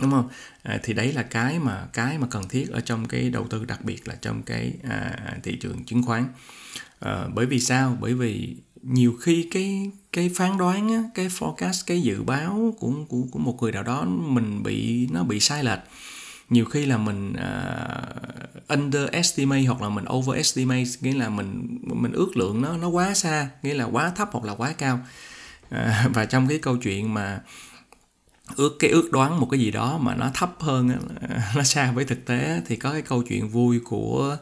đúng 0.00 0.10
không? 0.10 0.28
À, 0.62 0.78
thì 0.82 0.92
đấy 0.92 1.12
là 1.12 1.22
cái 1.22 1.58
mà 1.58 1.86
cái 1.92 2.18
mà 2.18 2.26
cần 2.30 2.48
thiết 2.48 2.70
ở 2.70 2.80
trong 2.80 3.08
cái 3.08 3.30
đầu 3.30 3.46
tư 3.50 3.64
đặc 3.64 3.84
biệt 3.84 4.08
là 4.08 4.14
trong 4.14 4.42
cái 4.42 4.72
à, 4.88 5.16
thị 5.42 5.56
trường 5.56 5.84
chứng 5.84 6.02
khoán. 6.02 6.26
À, 7.00 7.24
bởi 7.34 7.46
vì 7.46 7.60
sao? 7.60 7.96
Bởi 8.00 8.14
vì 8.14 8.56
nhiều 8.82 9.16
khi 9.20 9.48
cái 9.50 9.90
cái 10.12 10.30
phán 10.34 10.58
đoán 10.58 10.88
á, 10.88 11.02
cái 11.14 11.28
forecast 11.28 11.82
cái 11.86 12.02
dự 12.02 12.22
báo 12.22 12.74
của 12.78 12.92
của 13.08 13.22
của 13.30 13.38
một 13.38 13.58
người 13.62 13.72
nào 13.72 13.82
đó 13.82 14.04
mình 14.04 14.62
bị 14.62 15.08
nó 15.12 15.22
bị 15.24 15.40
sai 15.40 15.64
lệch. 15.64 15.78
Nhiều 16.50 16.64
khi 16.64 16.86
là 16.86 16.96
mình 16.96 17.32
uh, 17.32 18.68
underestimate 18.68 19.64
hoặc 19.64 19.82
là 19.82 19.88
mình 19.88 20.04
overestimate 20.12 20.90
nghĩa 21.00 21.14
là 21.14 21.28
mình 21.28 21.78
mình 21.82 22.12
ước 22.12 22.36
lượng 22.36 22.62
nó 22.62 22.76
nó 22.76 22.88
quá 22.88 23.14
xa 23.14 23.48
nghĩa 23.62 23.74
là 23.74 23.84
quá 23.84 24.10
thấp 24.10 24.28
hoặc 24.32 24.44
là 24.44 24.54
quá 24.54 24.72
cao. 24.78 25.00
Uh, 25.74 25.80
và 26.14 26.24
trong 26.24 26.48
cái 26.48 26.58
câu 26.58 26.76
chuyện 26.76 27.14
mà 27.14 27.40
ước 28.56 28.76
cái 28.78 28.90
ước 28.90 29.12
đoán 29.12 29.40
một 29.40 29.48
cái 29.50 29.60
gì 29.60 29.70
đó 29.70 29.98
mà 29.98 30.14
nó 30.14 30.30
thấp 30.34 30.54
hơn 30.58 30.90
nó 31.56 31.62
xa 31.62 31.92
với 31.92 32.04
thực 32.04 32.24
tế 32.24 32.62
thì 32.66 32.76
có 32.76 32.92
cái 32.92 33.02
câu 33.02 33.22
chuyện 33.22 33.48
vui 33.48 33.80
của 33.84 34.36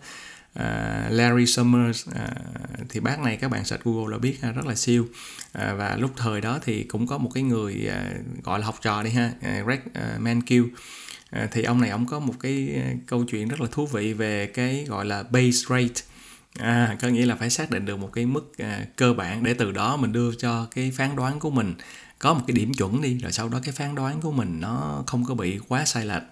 uh, 0.58 0.64
Larry 1.10 1.46
Summers 1.46 2.08
uh, 2.08 2.14
thì 2.88 3.00
bác 3.00 3.20
này 3.20 3.36
các 3.36 3.50
bạn 3.50 3.64
search 3.64 3.84
Google 3.84 4.12
là 4.12 4.18
biết 4.18 4.38
ha, 4.42 4.52
rất 4.52 4.66
là 4.66 4.74
siêu. 4.74 5.02
Uh, 5.02 5.08
và 5.52 5.96
lúc 5.96 6.10
thời 6.16 6.40
đó 6.40 6.58
thì 6.64 6.82
cũng 6.82 7.06
có 7.06 7.18
một 7.18 7.30
cái 7.34 7.42
người 7.42 7.88
uh, 7.88 8.44
gọi 8.44 8.58
là 8.58 8.66
học 8.66 8.78
trò 8.82 9.02
đi 9.02 9.10
ha 9.10 9.30
uh, 9.36 9.66
Greg 9.66 9.80
uh, 9.88 10.20
Mankiw. 10.20 10.64
Uh, 10.64 11.50
thì 11.52 11.62
ông 11.62 11.80
này 11.80 11.90
ông 11.90 12.06
có 12.06 12.18
một 12.18 12.34
cái 12.40 12.82
câu 13.06 13.24
chuyện 13.24 13.48
rất 13.48 13.60
là 13.60 13.66
thú 13.72 13.86
vị 13.86 14.12
về 14.12 14.46
cái 14.46 14.84
gọi 14.88 15.04
là 15.04 15.22
base 15.22 15.58
rate 15.68 16.15
à, 16.58 16.96
có 17.00 17.08
nghĩa 17.08 17.26
là 17.26 17.36
phải 17.36 17.50
xác 17.50 17.70
định 17.70 17.84
được 17.84 17.96
một 17.96 18.10
cái 18.12 18.26
mức 18.26 18.58
à, 18.58 18.84
cơ 18.96 19.12
bản 19.12 19.42
để 19.42 19.54
từ 19.54 19.72
đó 19.72 19.96
mình 19.96 20.12
đưa 20.12 20.34
cho 20.34 20.66
cái 20.70 20.92
phán 20.96 21.16
đoán 21.16 21.40
của 21.40 21.50
mình 21.50 21.74
có 22.18 22.34
một 22.34 22.40
cái 22.46 22.56
điểm 22.56 22.74
chuẩn 22.74 23.02
đi 23.02 23.18
rồi 23.18 23.32
sau 23.32 23.48
đó 23.48 23.60
cái 23.64 23.72
phán 23.72 23.94
đoán 23.94 24.20
của 24.20 24.32
mình 24.32 24.60
nó 24.60 25.04
không 25.06 25.24
có 25.24 25.34
bị 25.34 25.58
quá 25.68 25.84
sai 25.84 26.06
lệch. 26.06 26.22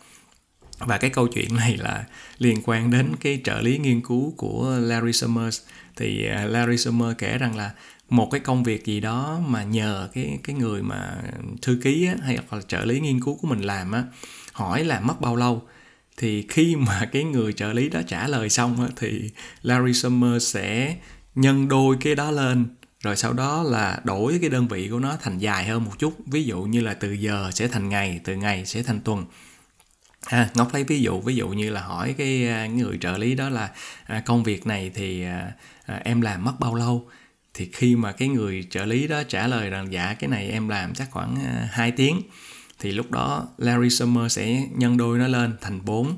Và 0.78 0.98
cái 0.98 1.10
câu 1.10 1.28
chuyện 1.28 1.56
này 1.56 1.76
là 1.76 2.04
liên 2.38 2.60
quan 2.64 2.90
đến 2.90 3.16
cái 3.20 3.40
trợ 3.44 3.60
lý 3.60 3.78
nghiên 3.78 4.00
cứu 4.00 4.34
của 4.36 4.76
Larry 4.80 5.12
Summers. 5.12 5.60
Thì 5.96 6.26
à, 6.26 6.44
Larry 6.44 6.76
Summers 6.76 7.18
kể 7.18 7.38
rằng 7.38 7.56
là 7.56 7.70
một 8.08 8.28
cái 8.30 8.40
công 8.40 8.64
việc 8.64 8.84
gì 8.84 9.00
đó 9.00 9.40
mà 9.46 9.62
nhờ 9.62 10.08
cái 10.14 10.38
cái 10.44 10.56
người 10.56 10.82
mà 10.82 11.16
thư 11.62 11.80
ký 11.82 12.06
á, 12.06 12.14
hay 12.22 12.38
là 12.50 12.60
trợ 12.68 12.84
lý 12.84 13.00
nghiên 13.00 13.20
cứu 13.20 13.38
của 13.42 13.48
mình 13.48 13.60
làm 13.60 13.92
á 13.92 14.04
hỏi 14.52 14.84
là 14.84 15.00
mất 15.00 15.20
bao 15.20 15.36
lâu? 15.36 15.62
Thì 16.16 16.46
khi 16.48 16.76
mà 16.76 17.08
cái 17.12 17.24
người 17.24 17.52
trợ 17.52 17.72
lý 17.72 17.88
đó 17.88 18.00
trả 18.06 18.28
lời 18.28 18.48
xong 18.48 18.82
á, 18.82 18.88
thì 18.96 19.30
Larry 19.62 19.92
Summers 19.92 20.54
sẽ 20.54 20.96
nhân 21.34 21.68
đôi 21.68 21.96
cái 22.00 22.14
đó 22.14 22.30
lên. 22.30 22.66
Rồi 23.00 23.16
sau 23.16 23.32
đó 23.32 23.62
là 23.62 24.00
đổi 24.04 24.38
cái 24.40 24.50
đơn 24.50 24.68
vị 24.68 24.88
của 24.88 24.98
nó 24.98 25.16
thành 25.22 25.38
dài 25.38 25.64
hơn 25.64 25.84
một 25.84 25.98
chút. 25.98 26.14
Ví 26.26 26.44
dụ 26.44 26.62
như 26.62 26.80
là 26.80 26.94
từ 26.94 27.12
giờ 27.12 27.50
sẽ 27.54 27.68
thành 27.68 27.88
ngày 27.88 28.20
từ 28.24 28.36
ngày 28.36 28.66
sẽ 28.66 28.82
thành 28.82 29.00
tuần. 29.00 29.24
À, 30.24 30.48
Ngọc 30.54 30.74
lấy 30.74 30.84
ví 30.84 31.00
dụ 31.00 31.20
ví 31.20 31.36
dụ 31.36 31.48
như 31.48 31.70
là 31.70 31.80
hỏi 31.80 32.14
cái 32.18 32.48
à, 32.48 32.66
người 32.66 32.98
trợ 33.00 33.18
lý 33.18 33.34
đó 33.34 33.48
là 33.48 33.70
à, 34.06 34.22
công 34.26 34.44
việc 34.44 34.66
này 34.66 34.90
thì 34.94 35.24
à, 35.24 35.52
à, 35.86 36.00
em 36.04 36.20
làm 36.20 36.44
mất 36.44 36.60
bao 36.60 36.74
lâu? 36.74 37.08
Thì 37.54 37.70
khi 37.72 37.96
mà 37.96 38.12
cái 38.12 38.28
người 38.28 38.66
trợ 38.70 38.84
lý 38.84 39.06
đó 39.06 39.22
trả 39.28 39.46
lời 39.46 39.70
rằng 39.70 39.92
dạ 39.92 40.14
cái 40.14 40.30
này 40.30 40.48
em 40.50 40.68
làm 40.68 40.94
chắc 40.94 41.10
khoảng 41.10 41.36
à, 41.44 41.68
2 41.72 41.90
tiếng 41.90 42.20
thì 42.84 42.92
lúc 42.92 43.10
đó 43.10 43.48
Larry 43.58 43.90
Summer 43.90 44.32
sẽ 44.32 44.66
nhân 44.76 44.96
đôi 44.96 45.18
nó 45.18 45.28
lên 45.28 45.56
thành 45.60 45.84
4 45.84 46.16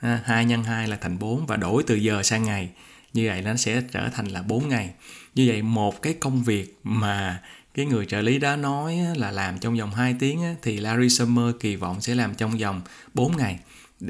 à, 0.00 0.20
2 0.24 0.44
nhân 0.44 0.64
2 0.64 0.88
là 0.88 0.96
thành 0.96 1.18
4 1.18 1.46
và 1.46 1.56
đổi 1.56 1.82
từ 1.86 1.94
giờ 1.94 2.22
sang 2.22 2.44
ngày. 2.44 2.70
Như 3.12 3.28
vậy 3.28 3.42
nó 3.42 3.56
sẽ 3.56 3.82
trở 3.92 4.08
thành 4.08 4.26
là 4.26 4.42
4 4.42 4.68
ngày. 4.68 4.90
Như 5.34 5.44
vậy 5.48 5.62
một 5.62 6.02
cái 6.02 6.14
công 6.14 6.42
việc 6.42 6.78
mà 6.84 7.42
cái 7.74 7.86
người 7.86 8.06
trợ 8.06 8.20
lý 8.20 8.38
đó 8.38 8.56
nói 8.56 8.98
là 9.16 9.30
làm 9.30 9.58
trong 9.58 9.76
vòng 9.76 9.94
2 9.94 10.16
tiếng 10.18 10.40
thì 10.62 10.80
Larry 10.80 11.08
Summer 11.08 11.54
kỳ 11.60 11.76
vọng 11.76 12.00
sẽ 12.00 12.14
làm 12.14 12.34
trong 12.34 12.58
vòng 12.58 12.80
4 13.14 13.36
ngày. 13.36 13.58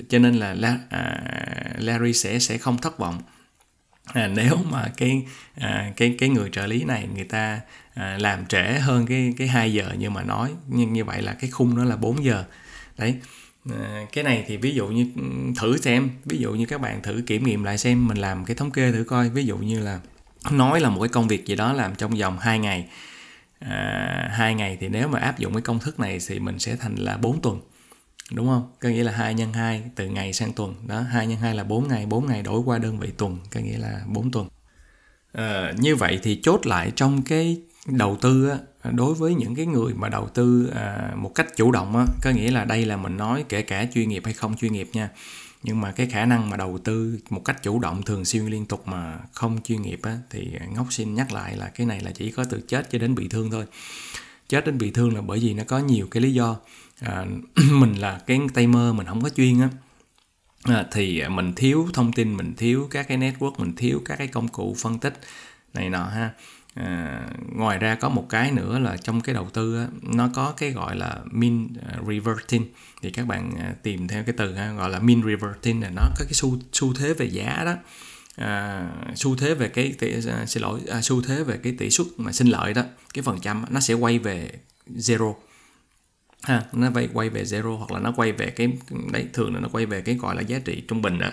Cho 0.08 0.18
nên 0.18 0.34
là 0.36 0.78
à, 0.90 1.22
Larry 1.78 2.12
sẽ 2.12 2.38
sẽ 2.38 2.58
không 2.58 2.78
thất 2.78 2.98
vọng 2.98 3.22
à, 4.12 4.26
nếu 4.26 4.56
mà 4.70 4.86
cái 4.96 5.22
à, 5.54 5.92
cái 5.96 6.16
cái 6.18 6.28
người 6.28 6.50
trợ 6.52 6.66
lý 6.66 6.84
này 6.84 7.08
người 7.14 7.24
ta 7.24 7.60
à, 7.94 8.18
làm 8.20 8.46
trễ 8.46 8.72
hơn 8.72 9.06
cái 9.06 9.34
cái 9.38 9.48
2 9.48 9.72
giờ 9.72 9.92
như 9.98 10.10
mà 10.10 10.22
nói 10.22 10.50
nhưng 10.68 10.92
như 10.92 11.04
vậy 11.04 11.22
là 11.22 11.32
cái 11.32 11.50
khung 11.50 11.76
nó 11.76 11.84
là 11.84 11.96
4 11.96 12.24
giờ. 12.24 12.44
Đấy 12.98 13.14
à, 13.70 14.06
cái 14.12 14.24
này 14.24 14.44
thì 14.46 14.56
ví 14.56 14.74
dụ 14.74 14.88
như 14.88 15.06
ừ, 15.16 15.22
thử 15.60 15.76
xem 15.76 16.10
ví 16.24 16.38
dụ 16.38 16.52
như 16.52 16.66
các 16.66 16.80
bạn 16.80 17.02
thử 17.02 17.22
kiểm 17.26 17.44
nghiệm 17.44 17.64
lại 17.64 17.78
xem 17.78 18.08
mình 18.08 18.18
làm 18.18 18.44
cái 18.44 18.56
thống 18.56 18.70
kê 18.70 18.92
thử 18.92 19.04
coi. 19.04 19.30
Ví 19.30 19.44
dụ 19.44 19.56
như 19.56 19.80
là 19.80 20.00
nói 20.50 20.80
là 20.80 20.88
một 20.90 21.00
cái 21.00 21.08
công 21.08 21.28
việc 21.28 21.46
gì 21.46 21.56
đó 21.56 21.72
làm 21.72 21.94
trong 21.94 22.10
vòng 22.10 22.38
2 22.38 22.58
ngày 22.58 22.88
à, 23.60 24.30
2 24.32 24.54
ngày 24.54 24.78
thì 24.80 24.88
nếu 24.88 25.08
mà 25.08 25.18
áp 25.18 25.38
dụng 25.38 25.52
cái 25.52 25.62
công 25.62 25.78
thức 25.78 26.00
này 26.00 26.18
thì 26.28 26.38
mình 26.38 26.58
sẽ 26.58 26.76
thành 26.76 26.94
là 26.94 27.16
4 27.16 27.40
tuần 27.40 27.60
đúng 28.32 28.46
không? 28.46 28.72
Có 28.80 28.88
nghĩa 28.88 29.04
là 29.04 29.12
2 29.12 29.34
nhân 29.34 29.52
2 29.52 29.82
từ 29.94 30.08
ngày 30.08 30.32
sang 30.32 30.52
tuần. 30.52 30.74
Đó 30.86 31.00
2 31.00 31.26
nhân 31.26 31.38
2 31.38 31.54
là 31.54 31.64
4 31.64 31.88
ngày 31.88 32.06
4 32.06 32.26
ngày 32.26 32.42
đổi 32.42 32.60
qua 32.60 32.78
đơn 32.78 32.98
vị 32.98 33.08
tuần 33.16 33.38
có 33.50 33.60
nghĩa 33.60 33.78
là 33.78 34.00
4 34.06 34.30
tuần. 34.30 34.48
À, 35.32 35.72
như 35.78 35.96
vậy 35.96 36.20
thì 36.22 36.40
chốt 36.42 36.66
lại 36.66 36.92
trong 36.96 37.22
cái 37.22 37.62
đầu 37.86 38.16
tư 38.20 38.48
á, 38.48 38.58
đối 38.92 39.14
với 39.14 39.34
những 39.34 39.54
cái 39.54 39.66
người 39.66 39.94
mà 39.94 40.08
đầu 40.08 40.28
tư 40.28 40.72
à, 40.74 41.12
một 41.16 41.34
cách 41.34 41.56
chủ 41.56 41.72
động 41.72 41.96
á, 41.96 42.04
có 42.22 42.30
nghĩa 42.30 42.50
là 42.50 42.64
đây 42.64 42.86
là 42.86 42.96
mình 42.96 43.16
nói 43.16 43.44
kể 43.48 43.62
cả 43.62 43.86
chuyên 43.94 44.08
nghiệp 44.08 44.22
hay 44.24 44.34
không 44.34 44.56
chuyên 44.56 44.72
nghiệp 44.72 44.88
nha. 44.92 45.10
Nhưng 45.62 45.80
mà 45.80 45.92
cái 45.92 46.06
khả 46.06 46.24
năng 46.24 46.50
mà 46.50 46.56
đầu 46.56 46.78
tư 46.78 47.18
một 47.30 47.44
cách 47.44 47.62
chủ 47.62 47.78
động 47.78 48.02
thường 48.02 48.24
xuyên 48.24 48.46
liên 48.46 48.66
tục 48.66 48.88
mà 48.88 49.18
không 49.32 49.58
chuyên 49.64 49.82
nghiệp 49.82 50.00
á, 50.02 50.18
thì 50.30 50.50
ngốc 50.74 50.86
xin 50.90 51.14
nhắc 51.14 51.32
lại 51.32 51.56
là 51.56 51.68
cái 51.68 51.86
này 51.86 52.00
là 52.00 52.10
chỉ 52.10 52.30
có 52.30 52.44
từ 52.44 52.60
chết 52.68 52.90
cho 52.90 52.98
đến 52.98 53.14
bị 53.14 53.28
thương 53.28 53.50
thôi 53.50 53.64
chết 54.50 54.66
đến 54.66 54.78
bị 54.78 54.90
thương 54.90 55.14
là 55.14 55.20
bởi 55.20 55.38
vì 55.38 55.54
nó 55.54 55.64
có 55.66 55.78
nhiều 55.78 56.08
cái 56.10 56.22
lý 56.22 56.32
do. 56.32 56.56
À, 57.00 57.24
mình 57.72 57.94
là 57.94 58.20
cái 58.26 58.40
tay 58.54 58.66
mơ 58.66 58.92
mình 58.92 59.06
không 59.06 59.22
có 59.22 59.28
chuyên 59.28 59.60
á. 59.60 59.68
À, 60.64 60.86
thì 60.92 61.28
mình 61.28 61.52
thiếu 61.56 61.88
thông 61.94 62.12
tin 62.12 62.36
mình 62.36 62.54
thiếu 62.56 62.88
các 62.90 63.08
cái 63.08 63.18
network 63.18 63.52
mình 63.58 63.76
thiếu 63.76 64.02
các 64.04 64.16
cái 64.16 64.26
công 64.26 64.48
cụ 64.48 64.76
phân 64.78 64.98
tích 64.98 65.20
này 65.74 65.90
nọ 65.90 66.04
ha. 66.04 66.30
À, 66.74 67.22
ngoài 67.52 67.78
ra 67.78 67.94
có 67.94 68.08
một 68.08 68.26
cái 68.28 68.52
nữa 68.52 68.78
là 68.78 68.96
trong 68.96 69.20
cái 69.20 69.34
đầu 69.34 69.48
tư 69.52 69.78
á, 69.78 69.86
nó 70.02 70.28
có 70.34 70.54
cái 70.56 70.70
gọi 70.70 70.96
là 70.96 71.18
mean 71.30 71.68
à, 71.88 71.98
reverting. 72.08 72.66
Thì 73.02 73.10
các 73.10 73.26
bạn 73.26 73.52
à, 73.58 73.74
tìm 73.82 74.08
theo 74.08 74.24
cái 74.24 74.34
từ 74.38 74.54
ha, 74.54 74.72
gọi 74.72 74.90
là 74.90 74.98
mean 74.98 75.22
reverting 75.22 75.82
là 75.82 75.90
nó 75.90 76.02
có 76.18 76.24
cái 76.24 76.32
xu 76.32 76.58
xu 76.72 76.94
thế 76.94 77.14
về 77.14 77.26
giá 77.26 77.62
đó 77.64 77.74
à, 78.36 78.86
xu 79.16 79.36
thế 79.36 79.54
về 79.54 79.68
cái 79.68 79.94
tỷ, 79.98 80.12
à, 80.28 80.46
xin 80.46 80.62
lỗi 80.62 80.80
à, 80.90 81.00
xu 81.02 81.22
thế 81.22 81.42
về 81.42 81.58
cái 81.62 81.74
tỷ 81.78 81.90
suất 81.90 82.06
mà 82.16 82.32
sinh 82.32 82.48
lợi 82.48 82.74
đó 82.74 82.82
cái 83.14 83.22
phần 83.22 83.40
trăm 83.40 83.64
nó 83.70 83.80
sẽ 83.80 83.94
quay 83.94 84.18
về 84.18 84.50
zero. 84.96 85.34
Ha 86.42 86.64
nó 86.72 86.90
quay 86.94 87.08
quay 87.12 87.28
về 87.28 87.42
zero 87.42 87.76
hoặc 87.76 87.92
là 87.92 87.98
nó 87.98 88.12
quay 88.16 88.32
về 88.32 88.50
cái 88.50 88.72
đấy 89.12 89.26
thường 89.32 89.54
là 89.54 89.60
nó 89.60 89.68
quay 89.72 89.86
về 89.86 90.00
cái 90.00 90.14
gọi 90.14 90.36
là 90.36 90.42
giá 90.42 90.58
trị 90.58 90.82
trung 90.88 91.02
bình 91.02 91.18
đó. 91.18 91.30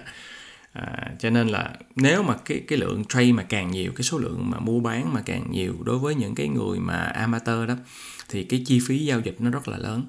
À, 0.73 1.11
cho 1.19 1.29
nên 1.29 1.47
là 1.47 1.73
nếu 1.95 2.23
mà 2.23 2.35
cái 2.45 2.63
cái 2.67 2.79
lượng 2.79 3.05
trade 3.05 3.31
mà 3.31 3.43
càng 3.43 3.71
nhiều 3.71 3.91
cái 3.95 4.03
số 4.03 4.17
lượng 4.17 4.49
mà 4.49 4.59
mua 4.59 4.79
bán 4.79 5.13
mà 5.13 5.21
càng 5.25 5.51
nhiều 5.51 5.75
đối 5.83 5.97
với 5.97 6.15
những 6.15 6.35
cái 6.35 6.47
người 6.47 6.79
mà 6.79 6.97
amateur 6.97 7.67
đó 7.67 7.75
thì 8.29 8.43
cái 8.43 8.63
chi 8.65 8.79
phí 8.87 9.05
giao 9.05 9.19
dịch 9.19 9.41
nó 9.41 9.49
rất 9.49 9.67
là 9.67 9.77
lớn 9.77 10.05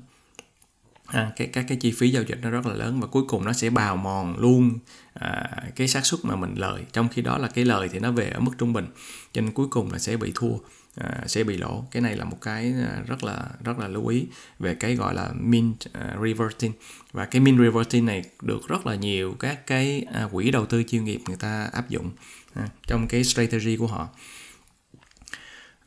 à, 1.09 1.33
cái 1.37 1.47
các 1.47 1.65
cái 1.69 1.79
chi 1.81 1.93
phí 1.93 2.11
giao 2.11 2.23
dịch 2.23 2.39
nó 2.43 2.51
rất 2.51 2.67
là 2.67 2.75
lớn 2.75 3.01
và 3.01 3.07
cuối 3.07 3.23
cùng 3.29 3.45
nó 3.45 3.53
sẽ 3.53 3.71
bào 3.71 3.97
mòn 3.97 4.39
luôn 4.39 4.79
à, 5.15 5.51
cái 5.77 5.89
xác 5.89 6.07
suất 6.07 6.21
mà 6.25 6.37
mình 6.37 6.55
lời. 6.55 6.85
Trong 6.93 7.09
khi 7.09 7.23
đó 7.23 7.39
là 7.39 7.49
cái 7.49 7.65
lời 7.65 7.89
thì 7.93 7.99
nó 7.99 8.13
về 8.13 8.31
ở 8.31 8.41
mức 8.41 8.53
trung 8.59 8.73
bình 8.73 8.87
cho 9.33 9.41
nên 9.41 9.53
cuối 9.53 9.67
cùng 9.71 9.93
là 9.93 9.99
sẽ 9.99 10.17
bị 10.17 10.33
thua 10.35 10.55
à, 10.95 11.23
sẽ 11.27 11.45
bị 11.45 11.57
lỗ. 11.57 11.85
Cái 11.91 12.03
này 12.03 12.17
là 12.17 12.25
một 12.25 12.39
cái 12.41 12.75
à, 12.89 13.03
rất 13.07 13.25
là 13.25 13.45
rất 13.65 13.79
là 13.79 13.89
lưu 13.89 14.07
ý 14.07 14.27
về 14.59 14.75
cái 14.75 14.95
gọi 14.95 15.15
là 15.15 15.31
min 15.35 15.71
uh, 15.71 15.93
à, 15.93 16.17
reverting. 16.23 16.73
Và 17.13 17.25
cái 17.25 17.41
min 17.41 17.59
reverting 17.59 18.07
này 18.07 18.23
được 18.43 18.69
rất 18.69 18.87
là 18.87 18.95
nhiều 18.95 19.37
các 19.39 19.67
cái 19.67 20.07
uh, 20.25 20.33
quỹ 20.33 20.51
đầu 20.51 20.67
tư 20.67 20.83
chuyên 20.83 21.05
nghiệp 21.05 21.21
người 21.27 21.37
ta 21.37 21.69
áp 21.73 21.89
dụng 21.89 22.11
uh, 22.59 22.65
trong 22.87 23.09
cái 23.09 23.25
strategy 23.25 23.77
của 23.77 23.87
họ. 23.87 24.09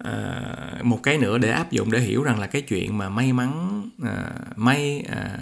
À, 0.04 0.82
một 0.84 1.00
cái 1.04 1.18
nữa 1.18 1.38
để 1.38 1.52
áp 1.52 1.72
dụng 1.72 1.92
để 1.92 2.00
hiểu 2.00 2.24
rằng 2.24 2.40
là 2.40 2.48
cái 2.48 2.62
chuyện 2.62 2.98
mà 2.98 3.10
may 3.10 3.34
mắn 3.34 3.84
à, 4.04 4.32
may 4.56 5.06
à, 5.10 5.38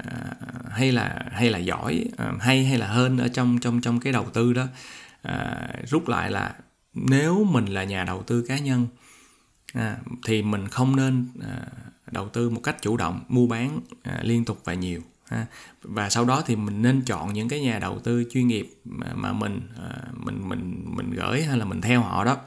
hay 0.69 0.91
là 0.91 1.25
hay 1.31 1.49
là 1.49 1.57
giỏi 1.57 2.05
à, 2.17 2.31
hay 2.39 2.65
hay 2.65 2.77
là 2.77 2.87
hơn 2.87 3.17
ở 3.17 3.27
trong 3.27 3.59
trong 3.59 3.81
trong 3.81 3.99
cái 3.99 4.13
đầu 4.13 4.25
tư 4.33 4.53
đó 4.53 4.65
à, 5.21 5.67
rút 5.87 6.07
lại 6.07 6.31
là 6.31 6.55
nếu 6.93 7.43
mình 7.43 7.65
là 7.65 7.83
nhà 7.83 8.03
đầu 8.03 8.23
tư 8.23 8.45
cá 8.47 8.57
nhân 8.57 8.87
à, 9.73 9.97
thì 10.25 10.41
mình 10.41 10.67
không 10.67 10.95
nên 10.95 11.27
à, 11.41 11.57
đầu 12.11 12.29
tư 12.29 12.49
một 12.49 12.61
cách 12.63 12.81
chủ 12.81 12.97
động 12.97 13.23
mua 13.27 13.47
bán 13.47 13.79
à, 14.03 14.19
liên 14.23 14.45
tục 14.45 14.61
và 14.63 14.73
nhiều 14.73 15.01
ha. 15.25 15.45
và 15.81 16.09
sau 16.09 16.25
đó 16.25 16.43
thì 16.45 16.55
mình 16.55 16.81
nên 16.81 17.01
chọn 17.01 17.33
những 17.33 17.49
cái 17.49 17.59
nhà 17.59 17.79
đầu 17.79 17.99
tư 17.99 18.23
chuyên 18.31 18.47
nghiệp 18.47 18.69
mà, 18.85 19.07
mà 19.15 19.33
mình 19.33 19.61
à, 19.77 19.97
mình 20.13 20.49
mình 20.49 20.83
mình 20.85 21.11
gửi 21.11 21.43
hay 21.43 21.57
là 21.57 21.65
mình 21.65 21.81
theo 21.81 22.01
họ 22.01 22.23
đó 22.23 22.37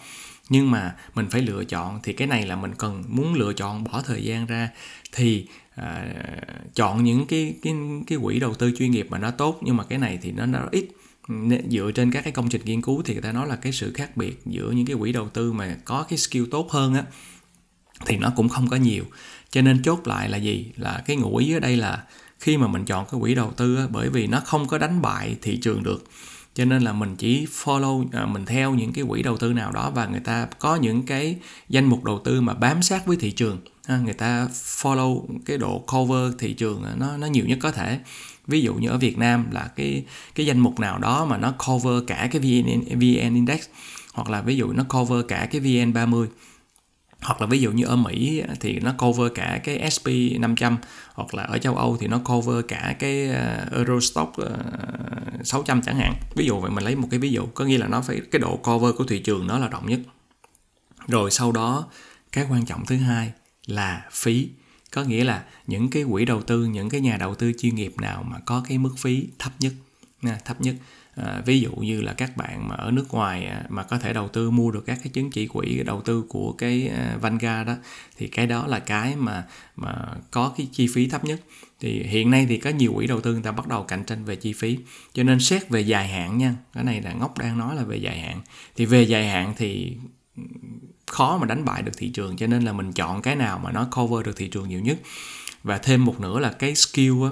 nhưng 0.52 0.70
mà 0.70 0.94
mình 1.14 1.26
phải 1.30 1.42
lựa 1.42 1.64
chọn 1.64 2.00
thì 2.02 2.12
cái 2.12 2.28
này 2.28 2.46
là 2.46 2.56
mình 2.56 2.72
cần 2.78 3.04
muốn 3.08 3.34
lựa 3.34 3.52
chọn 3.52 3.84
bỏ 3.84 4.02
thời 4.06 4.24
gian 4.24 4.46
ra. 4.46 4.68
Thì 5.12 5.46
à, 5.74 6.06
chọn 6.74 7.04
những 7.04 7.26
cái 7.26 7.54
cái 7.62 7.74
cái 8.06 8.18
quỹ 8.22 8.40
đầu 8.40 8.54
tư 8.54 8.72
chuyên 8.78 8.90
nghiệp 8.90 9.06
mà 9.10 9.18
nó 9.18 9.30
tốt 9.30 9.58
nhưng 9.62 9.76
mà 9.76 9.84
cái 9.84 9.98
này 9.98 10.18
thì 10.22 10.32
nó 10.32 10.46
nó 10.46 10.68
ít. 10.72 10.88
Dựa 11.70 11.90
trên 11.94 12.10
các 12.10 12.24
cái 12.24 12.32
công 12.32 12.48
trình 12.48 12.62
nghiên 12.64 12.82
cứu 12.82 13.02
thì 13.02 13.14
người 13.14 13.22
ta 13.22 13.32
nói 13.32 13.48
là 13.48 13.56
cái 13.56 13.72
sự 13.72 13.92
khác 13.92 14.16
biệt 14.16 14.40
giữa 14.46 14.70
những 14.70 14.86
cái 14.86 14.96
quỹ 14.96 15.12
đầu 15.12 15.28
tư 15.28 15.52
mà 15.52 15.76
có 15.84 16.06
cái 16.08 16.18
skill 16.18 16.44
tốt 16.50 16.70
hơn 16.70 16.94
á 16.94 17.02
thì 18.06 18.16
nó 18.16 18.32
cũng 18.36 18.48
không 18.48 18.68
có 18.68 18.76
nhiều. 18.76 19.04
Cho 19.50 19.62
nên 19.62 19.82
chốt 19.82 20.06
lại 20.06 20.28
là 20.28 20.38
gì? 20.38 20.66
Là 20.76 21.02
cái 21.06 21.16
ngụ 21.16 21.36
ý 21.36 21.52
ở 21.52 21.60
đây 21.60 21.76
là 21.76 22.04
khi 22.38 22.56
mà 22.56 22.66
mình 22.66 22.84
chọn 22.84 23.06
cái 23.10 23.20
quỹ 23.20 23.34
đầu 23.34 23.52
tư 23.52 23.76
á, 23.76 23.86
bởi 23.90 24.08
vì 24.08 24.26
nó 24.26 24.40
không 24.44 24.68
có 24.68 24.78
đánh 24.78 25.02
bại 25.02 25.36
thị 25.42 25.56
trường 25.56 25.82
được 25.82 26.04
cho 26.54 26.64
nên 26.64 26.82
là 26.82 26.92
mình 26.92 27.16
chỉ 27.16 27.46
follow 27.46 28.06
à, 28.12 28.26
mình 28.26 28.46
theo 28.46 28.74
những 28.74 28.92
cái 28.92 29.04
quỹ 29.08 29.22
đầu 29.22 29.36
tư 29.36 29.52
nào 29.52 29.72
đó 29.72 29.90
và 29.94 30.06
người 30.06 30.20
ta 30.20 30.46
có 30.58 30.76
những 30.76 31.02
cái 31.02 31.36
danh 31.68 31.84
mục 31.84 32.04
đầu 32.04 32.20
tư 32.24 32.40
mà 32.40 32.54
bám 32.54 32.82
sát 32.82 33.06
với 33.06 33.16
thị 33.16 33.30
trường. 33.30 33.58
Ha, 33.86 33.98
người 33.98 34.14
ta 34.14 34.48
follow 34.54 35.24
cái 35.46 35.58
độ 35.58 35.78
cover 35.78 36.32
thị 36.38 36.52
trường 36.52 36.84
à, 36.84 36.92
nó 36.96 37.16
nó 37.16 37.26
nhiều 37.26 37.44
nhất 37.46 37.58
có 37.62 37.72
thể. 37.72 37.98
Ví 38.46 38.60
dụ 38.60 38.74
như 38.74 38.88
ở 38.88 38.98
Việt 38.98 39.18
Nam 39.18 39.46
là 39.50 39.70
cái 39.76 40.04
cái 40.34 40.46
danh 40.46 40.58
mục 40.58 40.80
nào 40.80 40.98
đó 40.98 41.24
mà 41.24 41.38
nó 41.38 41.54
cover 41.66 42.04
cả 42.06 42.28
cái 42.32 42.40
VN, 42.40 42.98
VN 42.98 43.34
Index 43.34 43.60
hoặc 44.12 44.30
là 44.30 44.42
ví 44.42 44.56
dụ 44.56 44.72
nó 44.72 44.84
cover 44.84 45.26
cả 45.28 45.48
cái 45.50 45.60
VN30 45.60 46.26
hoặc 47.22 47.40
là 47.40 47.46
ví 47.46 47.60
dụ 47.60 47.72
như 47.72 47.84
ở 47.84 47.96
Mỹ 47.96 48.42
thì 48.60 48.80
nó 48.80 48.92
cover 48.98 49.32
cả 49.34 49.60
cái 49.64 49.90
SP 49.94 50.06
500 50.40 50.76
hoặc 51.14 51.34
là 51.34 51.42
ở 51.42 51.58
châu 51.58 51.76
Âu 51.76 51.96
thì 52.00 52.06
nó 52.06 52.18
cover 52.18 52.64
cả 52.68 52.96
cái 52.98 53.28
ờ, 53.28 53.66
Eurostock 53.72 54.36
ờ, 54.36 54.58
600 55.44 55.82
chẳng 55.82 55.96
hạn. 55.96 56.14
Ví 56.36 56.46
dụ 56.46 56.60
vậy 56.60 56.70
mình 56.70 56.84
lấy 56.84 56.96
một 56.96 57.08
cái 57.10 57.20
ví 57.20 57.30
dụ, 57.30 57.46
có 57.46 57.64
nghĩa 57.64 57.78
là 57.78 57.88
nó 57.88 58.00
phải, 58.00 58.20
cái 58.30 58.40
độ 58.40 58.56
cover 58.56 58.94
của 58.94 59.04
thị 59.04 59.18
trường 59.18 59.46
nó 59.46 59.58
là 59.58 59.68
rộng 59.68 59.86
nhất. 59.86 60.00
Rồi 61.08 61.30
sau 61.30 61.52
đó, 61.52 61.86
cái 62.32 62.46
quan 62.50 62.66
trọng 62.66 62.86
thứ 62.86 62.96
hai 62.96 63.32
là 63.66 64.06
phí. 64.12 64.48
Có 64.90 65.02
nghĩa 65.02 65.24
là 65.24 65.44
những 65.66 65.90
cái 65.90 66.04
quỹ 66.10 66.24
đầu 66.24 66.42
tư, 66.42 66.64
những 66.64 66.90
cái 66.90 67.00
nhà 67.00 67.16
đầu 67.16 67.34
tư 67.34 67.52
chuyên 67.58 67.74
nghiệp 67.74 67.94
nào 68.00 68.22
mà 68.22 68.38
có 68.46 68.64
cái 68.68 68.78
mức 68.78 68.94
phí 68.98 69.26
thấp 69.38 69.52
nhất. 69.58 69.72
À, 70.22 70.38
thấp 70.44 70.60
nhất. 70.60 70.74
À, 71.16 71.42
ví 71.46 71.60
dụ 71.60 71.70
như 71.72 72.00
là 72.00 72.12
các 72.12 72.36
bạn 72.36 72.68
mà 72.68 72.74
ở 72.74 72.90
nước 72.90 73.06
ngoài 73.10 73.46
à, 73.46 73.64
mà 73.68 73.82
có 73.82 73.98
thể 73.98 74.12
đầu 74.12 74.28
tư 74.28 74.50
mua 74.50 74.70
được 74.70 74.86
các 74.86 74.98
cái 75.02 75.08
chứng 75.12 75.30
chỉ 75.30 75.46
quỹ 75.46 75.82
đầu 75.86 76.00
tư 76.00 76.24
của 76.28 76.52
cái 76.52 76.88
à, 76.88 77.16
Vanguard 77.20 77.66
đó 77.66 77.74
thì 78.16 78.28
cái 78.28 78.46
đó 78.46 78.66
là 78.66 78.78
cái 78.78 79.16
mà 79.16 79.44
mà 79.76 79.94
có 80.30 80.54
cái 80.56 80.68
chi 80.72 80.88
phí 80.94 81.08
thấp 81.08 81.24
nhất. 81.24 81.40
Thì 81.80 82.02
hiện 82.02 82.30
nay 82.30 82.46
thì 82.48 82.56
có 82.56 82.70
nhiều 82.70 82.92
quỹ 82.94 83.06
đầu 83.06 83.20
tư 83.20 83.32
người 83.32 83.42
ta 83.42 83.52
bắt 83.52 83.68
đầu 83.68 83.82
cạnh 83.82 84.04
tranh 84.04 84.24
về 84.24 84.36
chi 84.36 84.52
phí. 84.52 84.78
Cho 85.12 85.22
nên 85.22 85.40
xét 85.40 85.68
về 85.68 85.80
dài 85.80 86.08
hạn 86.08 86.38
nha 86.38 86.54
cái 86.72 86.84
này 86.84 87.00
là 87.00 87.12
ngốc 87.12 87.38
đang 87.38 87.58
nói 87.58 87.76
là 87.76 87.82
về 87.84 87.96
dài 87.96 88.20
hạn. 88.20 88.40
Thì 88.76 88.86
về 88.86 89.02
dài 89.02 89.28
hạn 89.28 89.54
thì 89.56 89.96
khó 91.06 91.38
mà 91.38 91.46
đánh 91.46 91.64
bại 91.64 91.82
được 91.82 91.92
thị 91.96 92.08
trường 92.08 92.36
cho 92.36 92.46
nên 92.46 92.62
là 92.62 92.72
mình 92.72 92.92
chọn 92.92 93.22
cái 93.22 93.36
nào 93.36 93.58
mà 93.58 93.72
nó 93.72 93.88
cover 93.96 94.26
được 94.26 94.36
thị 94.36 94.48
trường 94.48 94.68
nhiều 94.68 94.80
nhất. 94.80 94.98
Và 95.62 95.78
thêm 95.78 96.04
một 96.04 96.20
nữa 96.20 96.38
là 96.38 96.52
cái 96.52 96.74
skill 96.74 97.24
á 97.24 97.30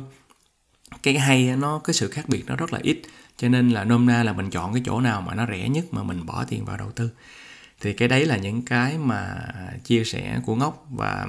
cái 1.03 1.19
hay 1.19 1.57
nó 1.57 1.79
cái 1.79 1.95
sự 1.95 2.09
khác 2.09 2.29
biệt 2.29 2.45
nó 2.47 2.57
rất 2.57 2.73
là 2.73 2.79
ít. 2.83 3.03
Cho 3.37 3.49
nên 3.49 3.71
là 3.71 3.85
nôm 3.85 4.07
na 4.07 4.23
là 4.23 4.33
mình 4.33 4.51
chọn 4.51 4.73
cái 4.73 4.83
chỗ 4.87 5.01
nào 5.01 5.21
mà 5.23 5.35
nó 5.35 5.47
rẻ 5.47 5.69
nhất 5.69 5.85
mà 5.91 6.03
mình 6.03 6.27
bỏ 6.27 6.45
tiền 6.45 6.65
vào 6.65 6.77
đầu 6.77 6.91
tư. 6.91 7.11
Thì 7.81 7.93
cái 7.93 8.09
đấy 8.09 8.27
là 8.27 8.37
những 8.37 8.63
cái 8.63 8.99
mà 8.99 9.37
chia 9.85 10.05
sẻ 10.05 10.41
của 10.47 10.55
ngốc. 10.55 10.87
Và 10.91 11.27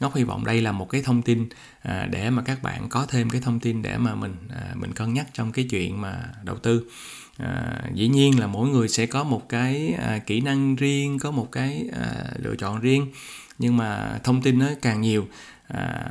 ngốc 0.00 0.14
hy 0.16 0.24
vọng 0.24 0.44
đây 0.44 0.60
là 0.60 0.72
một 0.72 0.90
cái 0.90 1.02
thông 1.02 1.22
tin 1.22 1.48
à, 1.82 2.06
để 2.10 2.30
mà 2.30 2.42
các 2.42 2.62
bạn 2.62 2.88
có 2.88 3.06
thêm 3.06 3.30
cái 3.30 3.40
thông 3.40 3.60
tin 3.60 3.82
để 3.82 3.98
mà 3.98 4.14
mình 4.14 4.34
à, 4.54 4.74
mình 4.74 4.92
cân 4.92 5.14
nhắc 5.14 5.26
trong 5.32 5.52
cái 5.52 5.64
chuyện 5.70 6.00
mà 6.00 6.18
đầu 6.42 6.56
tư. 6.56 6.90
À, 7.38 7.82
dĩ 7.94 8.08
nhiên 8.08 8.40
là 8.40 8.46
mỗi 8.46 8.68
người 8.68 8.88
sẽ 8.88 9.06
có 9.06 9.24
một 9.24 9.48
cái 9.48 9.94
à, 9.98 10.18
kỹ 10.18 10.40
năng 10.40 10.76
riêng 10.76 11.18
có 11.18 11.30
một 11.30 11.52
cái 11.52 11.88
à, 11.92 12.24
lựa 12.36 12.56
chọn 12.56 12.80
riêng. 12.80 13.06
Nhưng 13.58 13.76
mà 13.76 14.18
thông 14.24 14.42
tin 14.42 14.58
nó 14.58 14.66
càng 14.82 15.00
nhiều 15.00 15.28
à, 15.68 16.10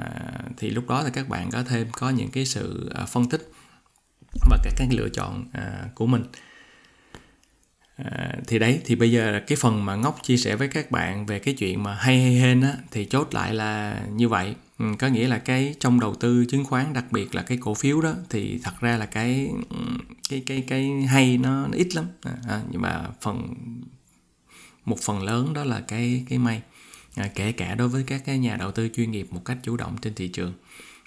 thì 0.57 0.69
lúc 0.69 0.89
đó 0.89 1.03
thì 1.03 1.09
các 1.13 1.29
bạn 1.29 1.51
có 1.51 1.63
thêm 1.63 1.87
có 1.91 2.09
những 2.09 2.31
cái 2.31 2.45
sự 2.45 2.89
à, 2.95 3.05
phân 3.05 3.29
tích 3.29 3.51
và 4.49 4.57
các 4.63 4.73
cái 4.77 4.87
lựa 4.91 5.09
chọn 5.09 5.45
à, 5.53 5.89
của 5.95 6.05
mình. 6.05 6.23
À, 7.95 8.35
thì 8.47 8.59
đấy 8.59 8.81
thì 8.85 8.95
bây 8.95 9.11
giờ 9.11 9.41
cái 9.47 9.55
phần 9.55 9.85
mà 9.85 9.95
ngốc 9.95 10.19
chia 10.23 10.37
sẻ 10.37 10.55
với 10.55 10.67
các 10.67 10.91
bạn 10.91 11.25
về 11.25 11.39
cái 11.39 11.53
chuyện 11.53 11.83
mà 11.83 11.95
hay 11.95 12.21
hay 12.21 12.35
hên 12.35 12.61
á 12.61 12.73
thì 12.91 13.05
chốt 13.05 13.33
lại 13.33 13.53
là 13.53 14.03
như 14.11 14.29
vậy. 14.29 14.55
Ừ, 14.79 14.85
có 14.99 15.07
nghĩa 15.07 15.27
là 15.27 15.37
cái 15.37 15.75
trong 15.79 15.99
đầu 15.99 16.15
tư 16.15 16.45
chứng 16.49 16.65
khoán 16.65 16.93
đặc 16.93 17.05
biệt 17.11 17.35
là 17.35 17.41
cái 17.41 17.57
cổ 17.61 17.73
phiếu 17.73 18.01
đó 18.01 18.13
thì 18.29 18.59
thật 18.63 18.73
ra 18.81 18.97
là 18.97 19.05
cái 19.05 19.49
ừ, 19.69 19.77
cái 20.29 20.43
cái 20.45 20.63
cái 20.67 21.01
hay 21.01 21.37
nó, 21.37 21.67
nó 21.67 21.73
ít 21.73 21.95
lắm. 21.95 22.05
À, 22.23 22.33
à, 22.47 22.61
nhưng 22.71 22.81
mà 22.81 23.03
phần 23.21 23.53
một 24.85 24.99
phần 25.01 25.23
lớn 25.23 25.53
đó 25.53 25.63
là 25.63 25.81
cái 25.87 26.25
cái 26.29 26.39
may 26.39 26.61
à, 27.15 27.29
kể 27.35 27.51
cả 27.51 27.75
đối 27.75 27.87
với 27.87 28.03
các 28.07 28.21
cái 28.25 28.39
nhà 28.39 28.55
đầu 28.55 28.71
tư 28.71 28.89
chuyên 28.95 29.11
nghiệp 29.11 29.27
một 29.31 29.45
cách 29.45 29.57
chủ 29.63 29.77
động 29.77 29.95
trên 30.01 30.13
thị 30.13 30.27
trường. 30.27 30.53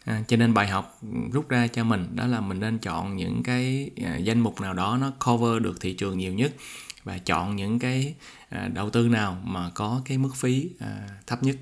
À, 0.05 0.23
cho 0.29 0.37
nên 0.37 0.55
bài 0.55 0.69
học 0.69 1.01
rút 1.33 1.49
ra 1.49 1.67
cho 1.67 1.85
mình 1.85 2.07
đó 2.15 2.27
là 2.27 2.41
mình 2.41 2.61
nên 2.61 2.79
chọn 2.79 3.17
những 3.17 3.43
cái 3.43 3.91
à, 4.05 4.17
danh 4.17 4.41
mục 4.41 4.61
nào 4.61 4.75
đó 4.75 4.99
nó 5.01 5.13
cover 5.25 5.63
được 5.63 5.81
thị 5.81 5.93
trường 5.93 6.19
nhiều 6.19 6.33
nhất 6.33 6.53
và 7.05 7.19
chọn 7.19 7.57
những 7.57 7.79
cái 7.79 8.15
à, 8.49 8.69
đầu 8.75 8.91
tư 8.91 9.09
nào 9.09 9.39
mà 9.45 9.71
có 9.75 10.03
cái 10.05 10.19
mức 10.19 10.37
phí 10.37 10.71
à, 10.81 11.09
thấp 11.27 11.43
nhất. 11.43 11.57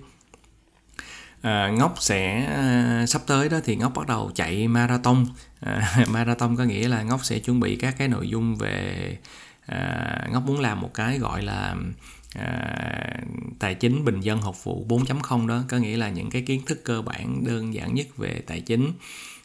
À, 1.43 1.71
ngốc 1.71 1.95
sẽ 2.01 2.45
à, 2.45 3.07
sắp 3.07 3.23
tới 3.27 3.49
đó 3.49 3.59
thì 3.65 3.77
ngốc 3.77 3.93
bắt 3.95 4.07
đầu 4.07 4.31
chạy 4.35 4.69
marathon. 4.69 5.27
À, 5.61 6.05
marathon 6.09 6.57
có 6.57 6.65
nghĩa 6.65 6.89
là 6.89 7.03
ngốc 7.03 7.25
sẽ 7.25 7.39
chuẩn 7.39 7.61
bị 7.61 7.77
các 7.77 7.95
cái 7.99 8.09
nội 8.09 8.29
dung 8.29 8.57
về 8.57 9.19
à, 9.67 10.29
ngốc 10.33 10.47
muốn 10.47 10.61
làm 10.61 10.81
một 10.81 10.95
cái 10.95 11.19
gọi 11.19 11.43
là 11.43 11.77
à, 12.35 13.21
tài 13.59 13.75
chính 13.75 14.05
bình 14.05 14.21
dân 14.21 14.41
học 14.43 14.65
vụ 14.65 14.87
4.0 14.89 15.47
đó 15.47 15.63
có 15.69 15.77
nghĩa 15.77 15.97
là 15.97 16.11
những 16.11 16.31
cái 16.31 16.43
kiến 16.43 16.63
thức 16.67 16.85
cơ 16.85 17.03
bản 17.03 17.45
đơn 17.45 17.75
giản 17.75 17.95
nhất 17.95 18.17
về 18.17 18.43
tài 18.47 18.61
chính 18.61 18.93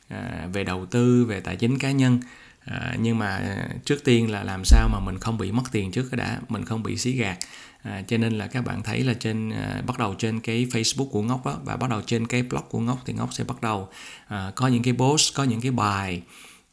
à, 0.10 0.48
về 0.54 0.64
đầu 0.64 0.86
tư 0.86 1.26
về 1.26 1.40
tài 1.40 1.56
chính 1.56 1.78
cá 1.78 1.92
nhân. 1.92 2.20
À, 2.66 2.96
nhưng 3.00 3.20
mà 3.20 3.58
trước 3.86 4.04
tiên 4.04 4.32
là 4.32 4.44
làm 4.44 4.66
sao 4.66 4.90
mà 4.92 5.00
mình 5.00 5.20
không 5.20 5.38
bị 5.38 5.52
mất 5.52 5.64
tiền 5.72 5.92
trước 5.92 6.12
đã 6.12 6.40
mình 6.50 6.66
không 6.66 6.84
bị 6.84 6.98
xí 6.98 7.12
gạt. 7.12 7.38
À, 7.84 8.04
cho 8.08 8.18
nên 8.18 8.38
là 8.38 8.48
các 8.48 8.66
bạn 8.66 8.84
thấy 8.84 9.04
là 9.04 9.14
trên 9.14 9.50
à, 9.50 9.82
bắt 9.88 10.00
đầu 10.00 10.16
trên 10.18 10.40
cái 10.40 10.68
Facebook 10.72 11.10
của 11.10 11.22
ngốc 11.22 11.46
đó 11.46 11.60
và 11.64 11.76
bắt 11.76 11.90
đầu 11.90 12.02
trên 12.06 12.28
cái 12.28 12.44
blog 12.44 12.64
của 12.70 12.80
ngốc 12.80 13.00
thì 13.06 13.14
ngốc 13.14 13.34
sẽ 13.34 13.44
bắt 13.44 13.62
đầu 13.62 13.90
à, 14.28 14.52
có 14.56 14.68
những 14.68 14.84
cái 14.84 14.94
post 14.94 15.36
có 15.36 15.44
những 15.44 15.62
cái 15.62 15.72
bài 15.72 16.22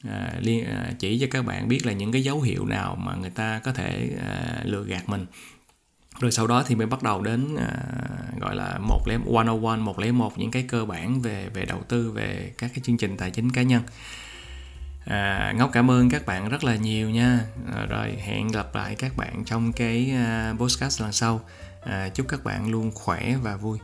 à, 0.08 0.32
liên 0.40 0.64
à, 0.64 0.92
chỉ 0.98 1.18
cho 1.18 1.26
các 1.30 1.46
bạn 1.46 1.68
biết 1.68 1.86
là 1.86 1.92
những 1.92 2.12
cái 2.12 2.22
dấu 2.22 2.40
hiệu 2.40 2.66
nào 2.66 2.96
mà 2.96 3.14
người 3.14 3.30
ta 3.30 3.60
có 3.64 3.72
thể 3.72 4.10
à, 4.26 4.60
lừa 4.64 4.84
gạt 4.84 5.08
mình 5.08 5.26
rồi 6.20 6.32
sau 6.32 6.46
đó 6.46 6.62
thì 6.66 6.74
mới 6.74 6.86
bắt 6.86 7.02
đầu 7.02 7.22
đến 7.22 7.56
à, 7.56 7.72
gọi 8.40 8.56
là 8.56 8.78
một 8.78 9.08
lấy 9.08 9.18
one 9.34 9.46
on 9.46 9.64
one 9.64 9.76
một 9.76 9.98
lấy 9.98 10.12
một 10.12 10.38
những 10.38 10.50
cái 10.50 10.62
cơ 10.62 10.84
bản 10.84 11.20
về 11.20 11.48
về 11.54 11.64
đầu 11.64 11.82
tư 11.88 12.10
về 12.10 12.52
các 12.58 12.70
cái 12.74 12.80
chương 12.84 12.96
trình 12.96 13.16
tài 13.16 13.30
chính 13.30 13.50
cá 13.52 13.62
nhân. 13.62 13.82
À, 15.06 15.52
ngốc 15.56 15.70
cảm 15.72 15.90
ơn 15.90 16.10
các 16.10 16.26
bạn 16.26 16.48
rất 16.48 16.64
là 16.64 16.76
nhiều 16.76 17.10
nha. 17.10 17.40
À, 17.76 17.86
rồi 17.86 18.16
hẹn 18.20 18.48
gặp 18.48 18.74
lại 18.74 18.94
các 18.94 19.16
bạn 19.16 19.44
trong 19.44 19.72
cái 19.72 20.14
uh, 20.52 20.58
podcast 20.60 21.02
lần 21.02 21.12
sau. 21.12 21.40
À, 21.84 22.08
chúc 22.14 22.28
các 22.28 22.44
bạn 22.44 22.70
luôn 22.70 22.90
khỏe 22.94 23.36
và 23.42 23.56
vui. 23.56 23.78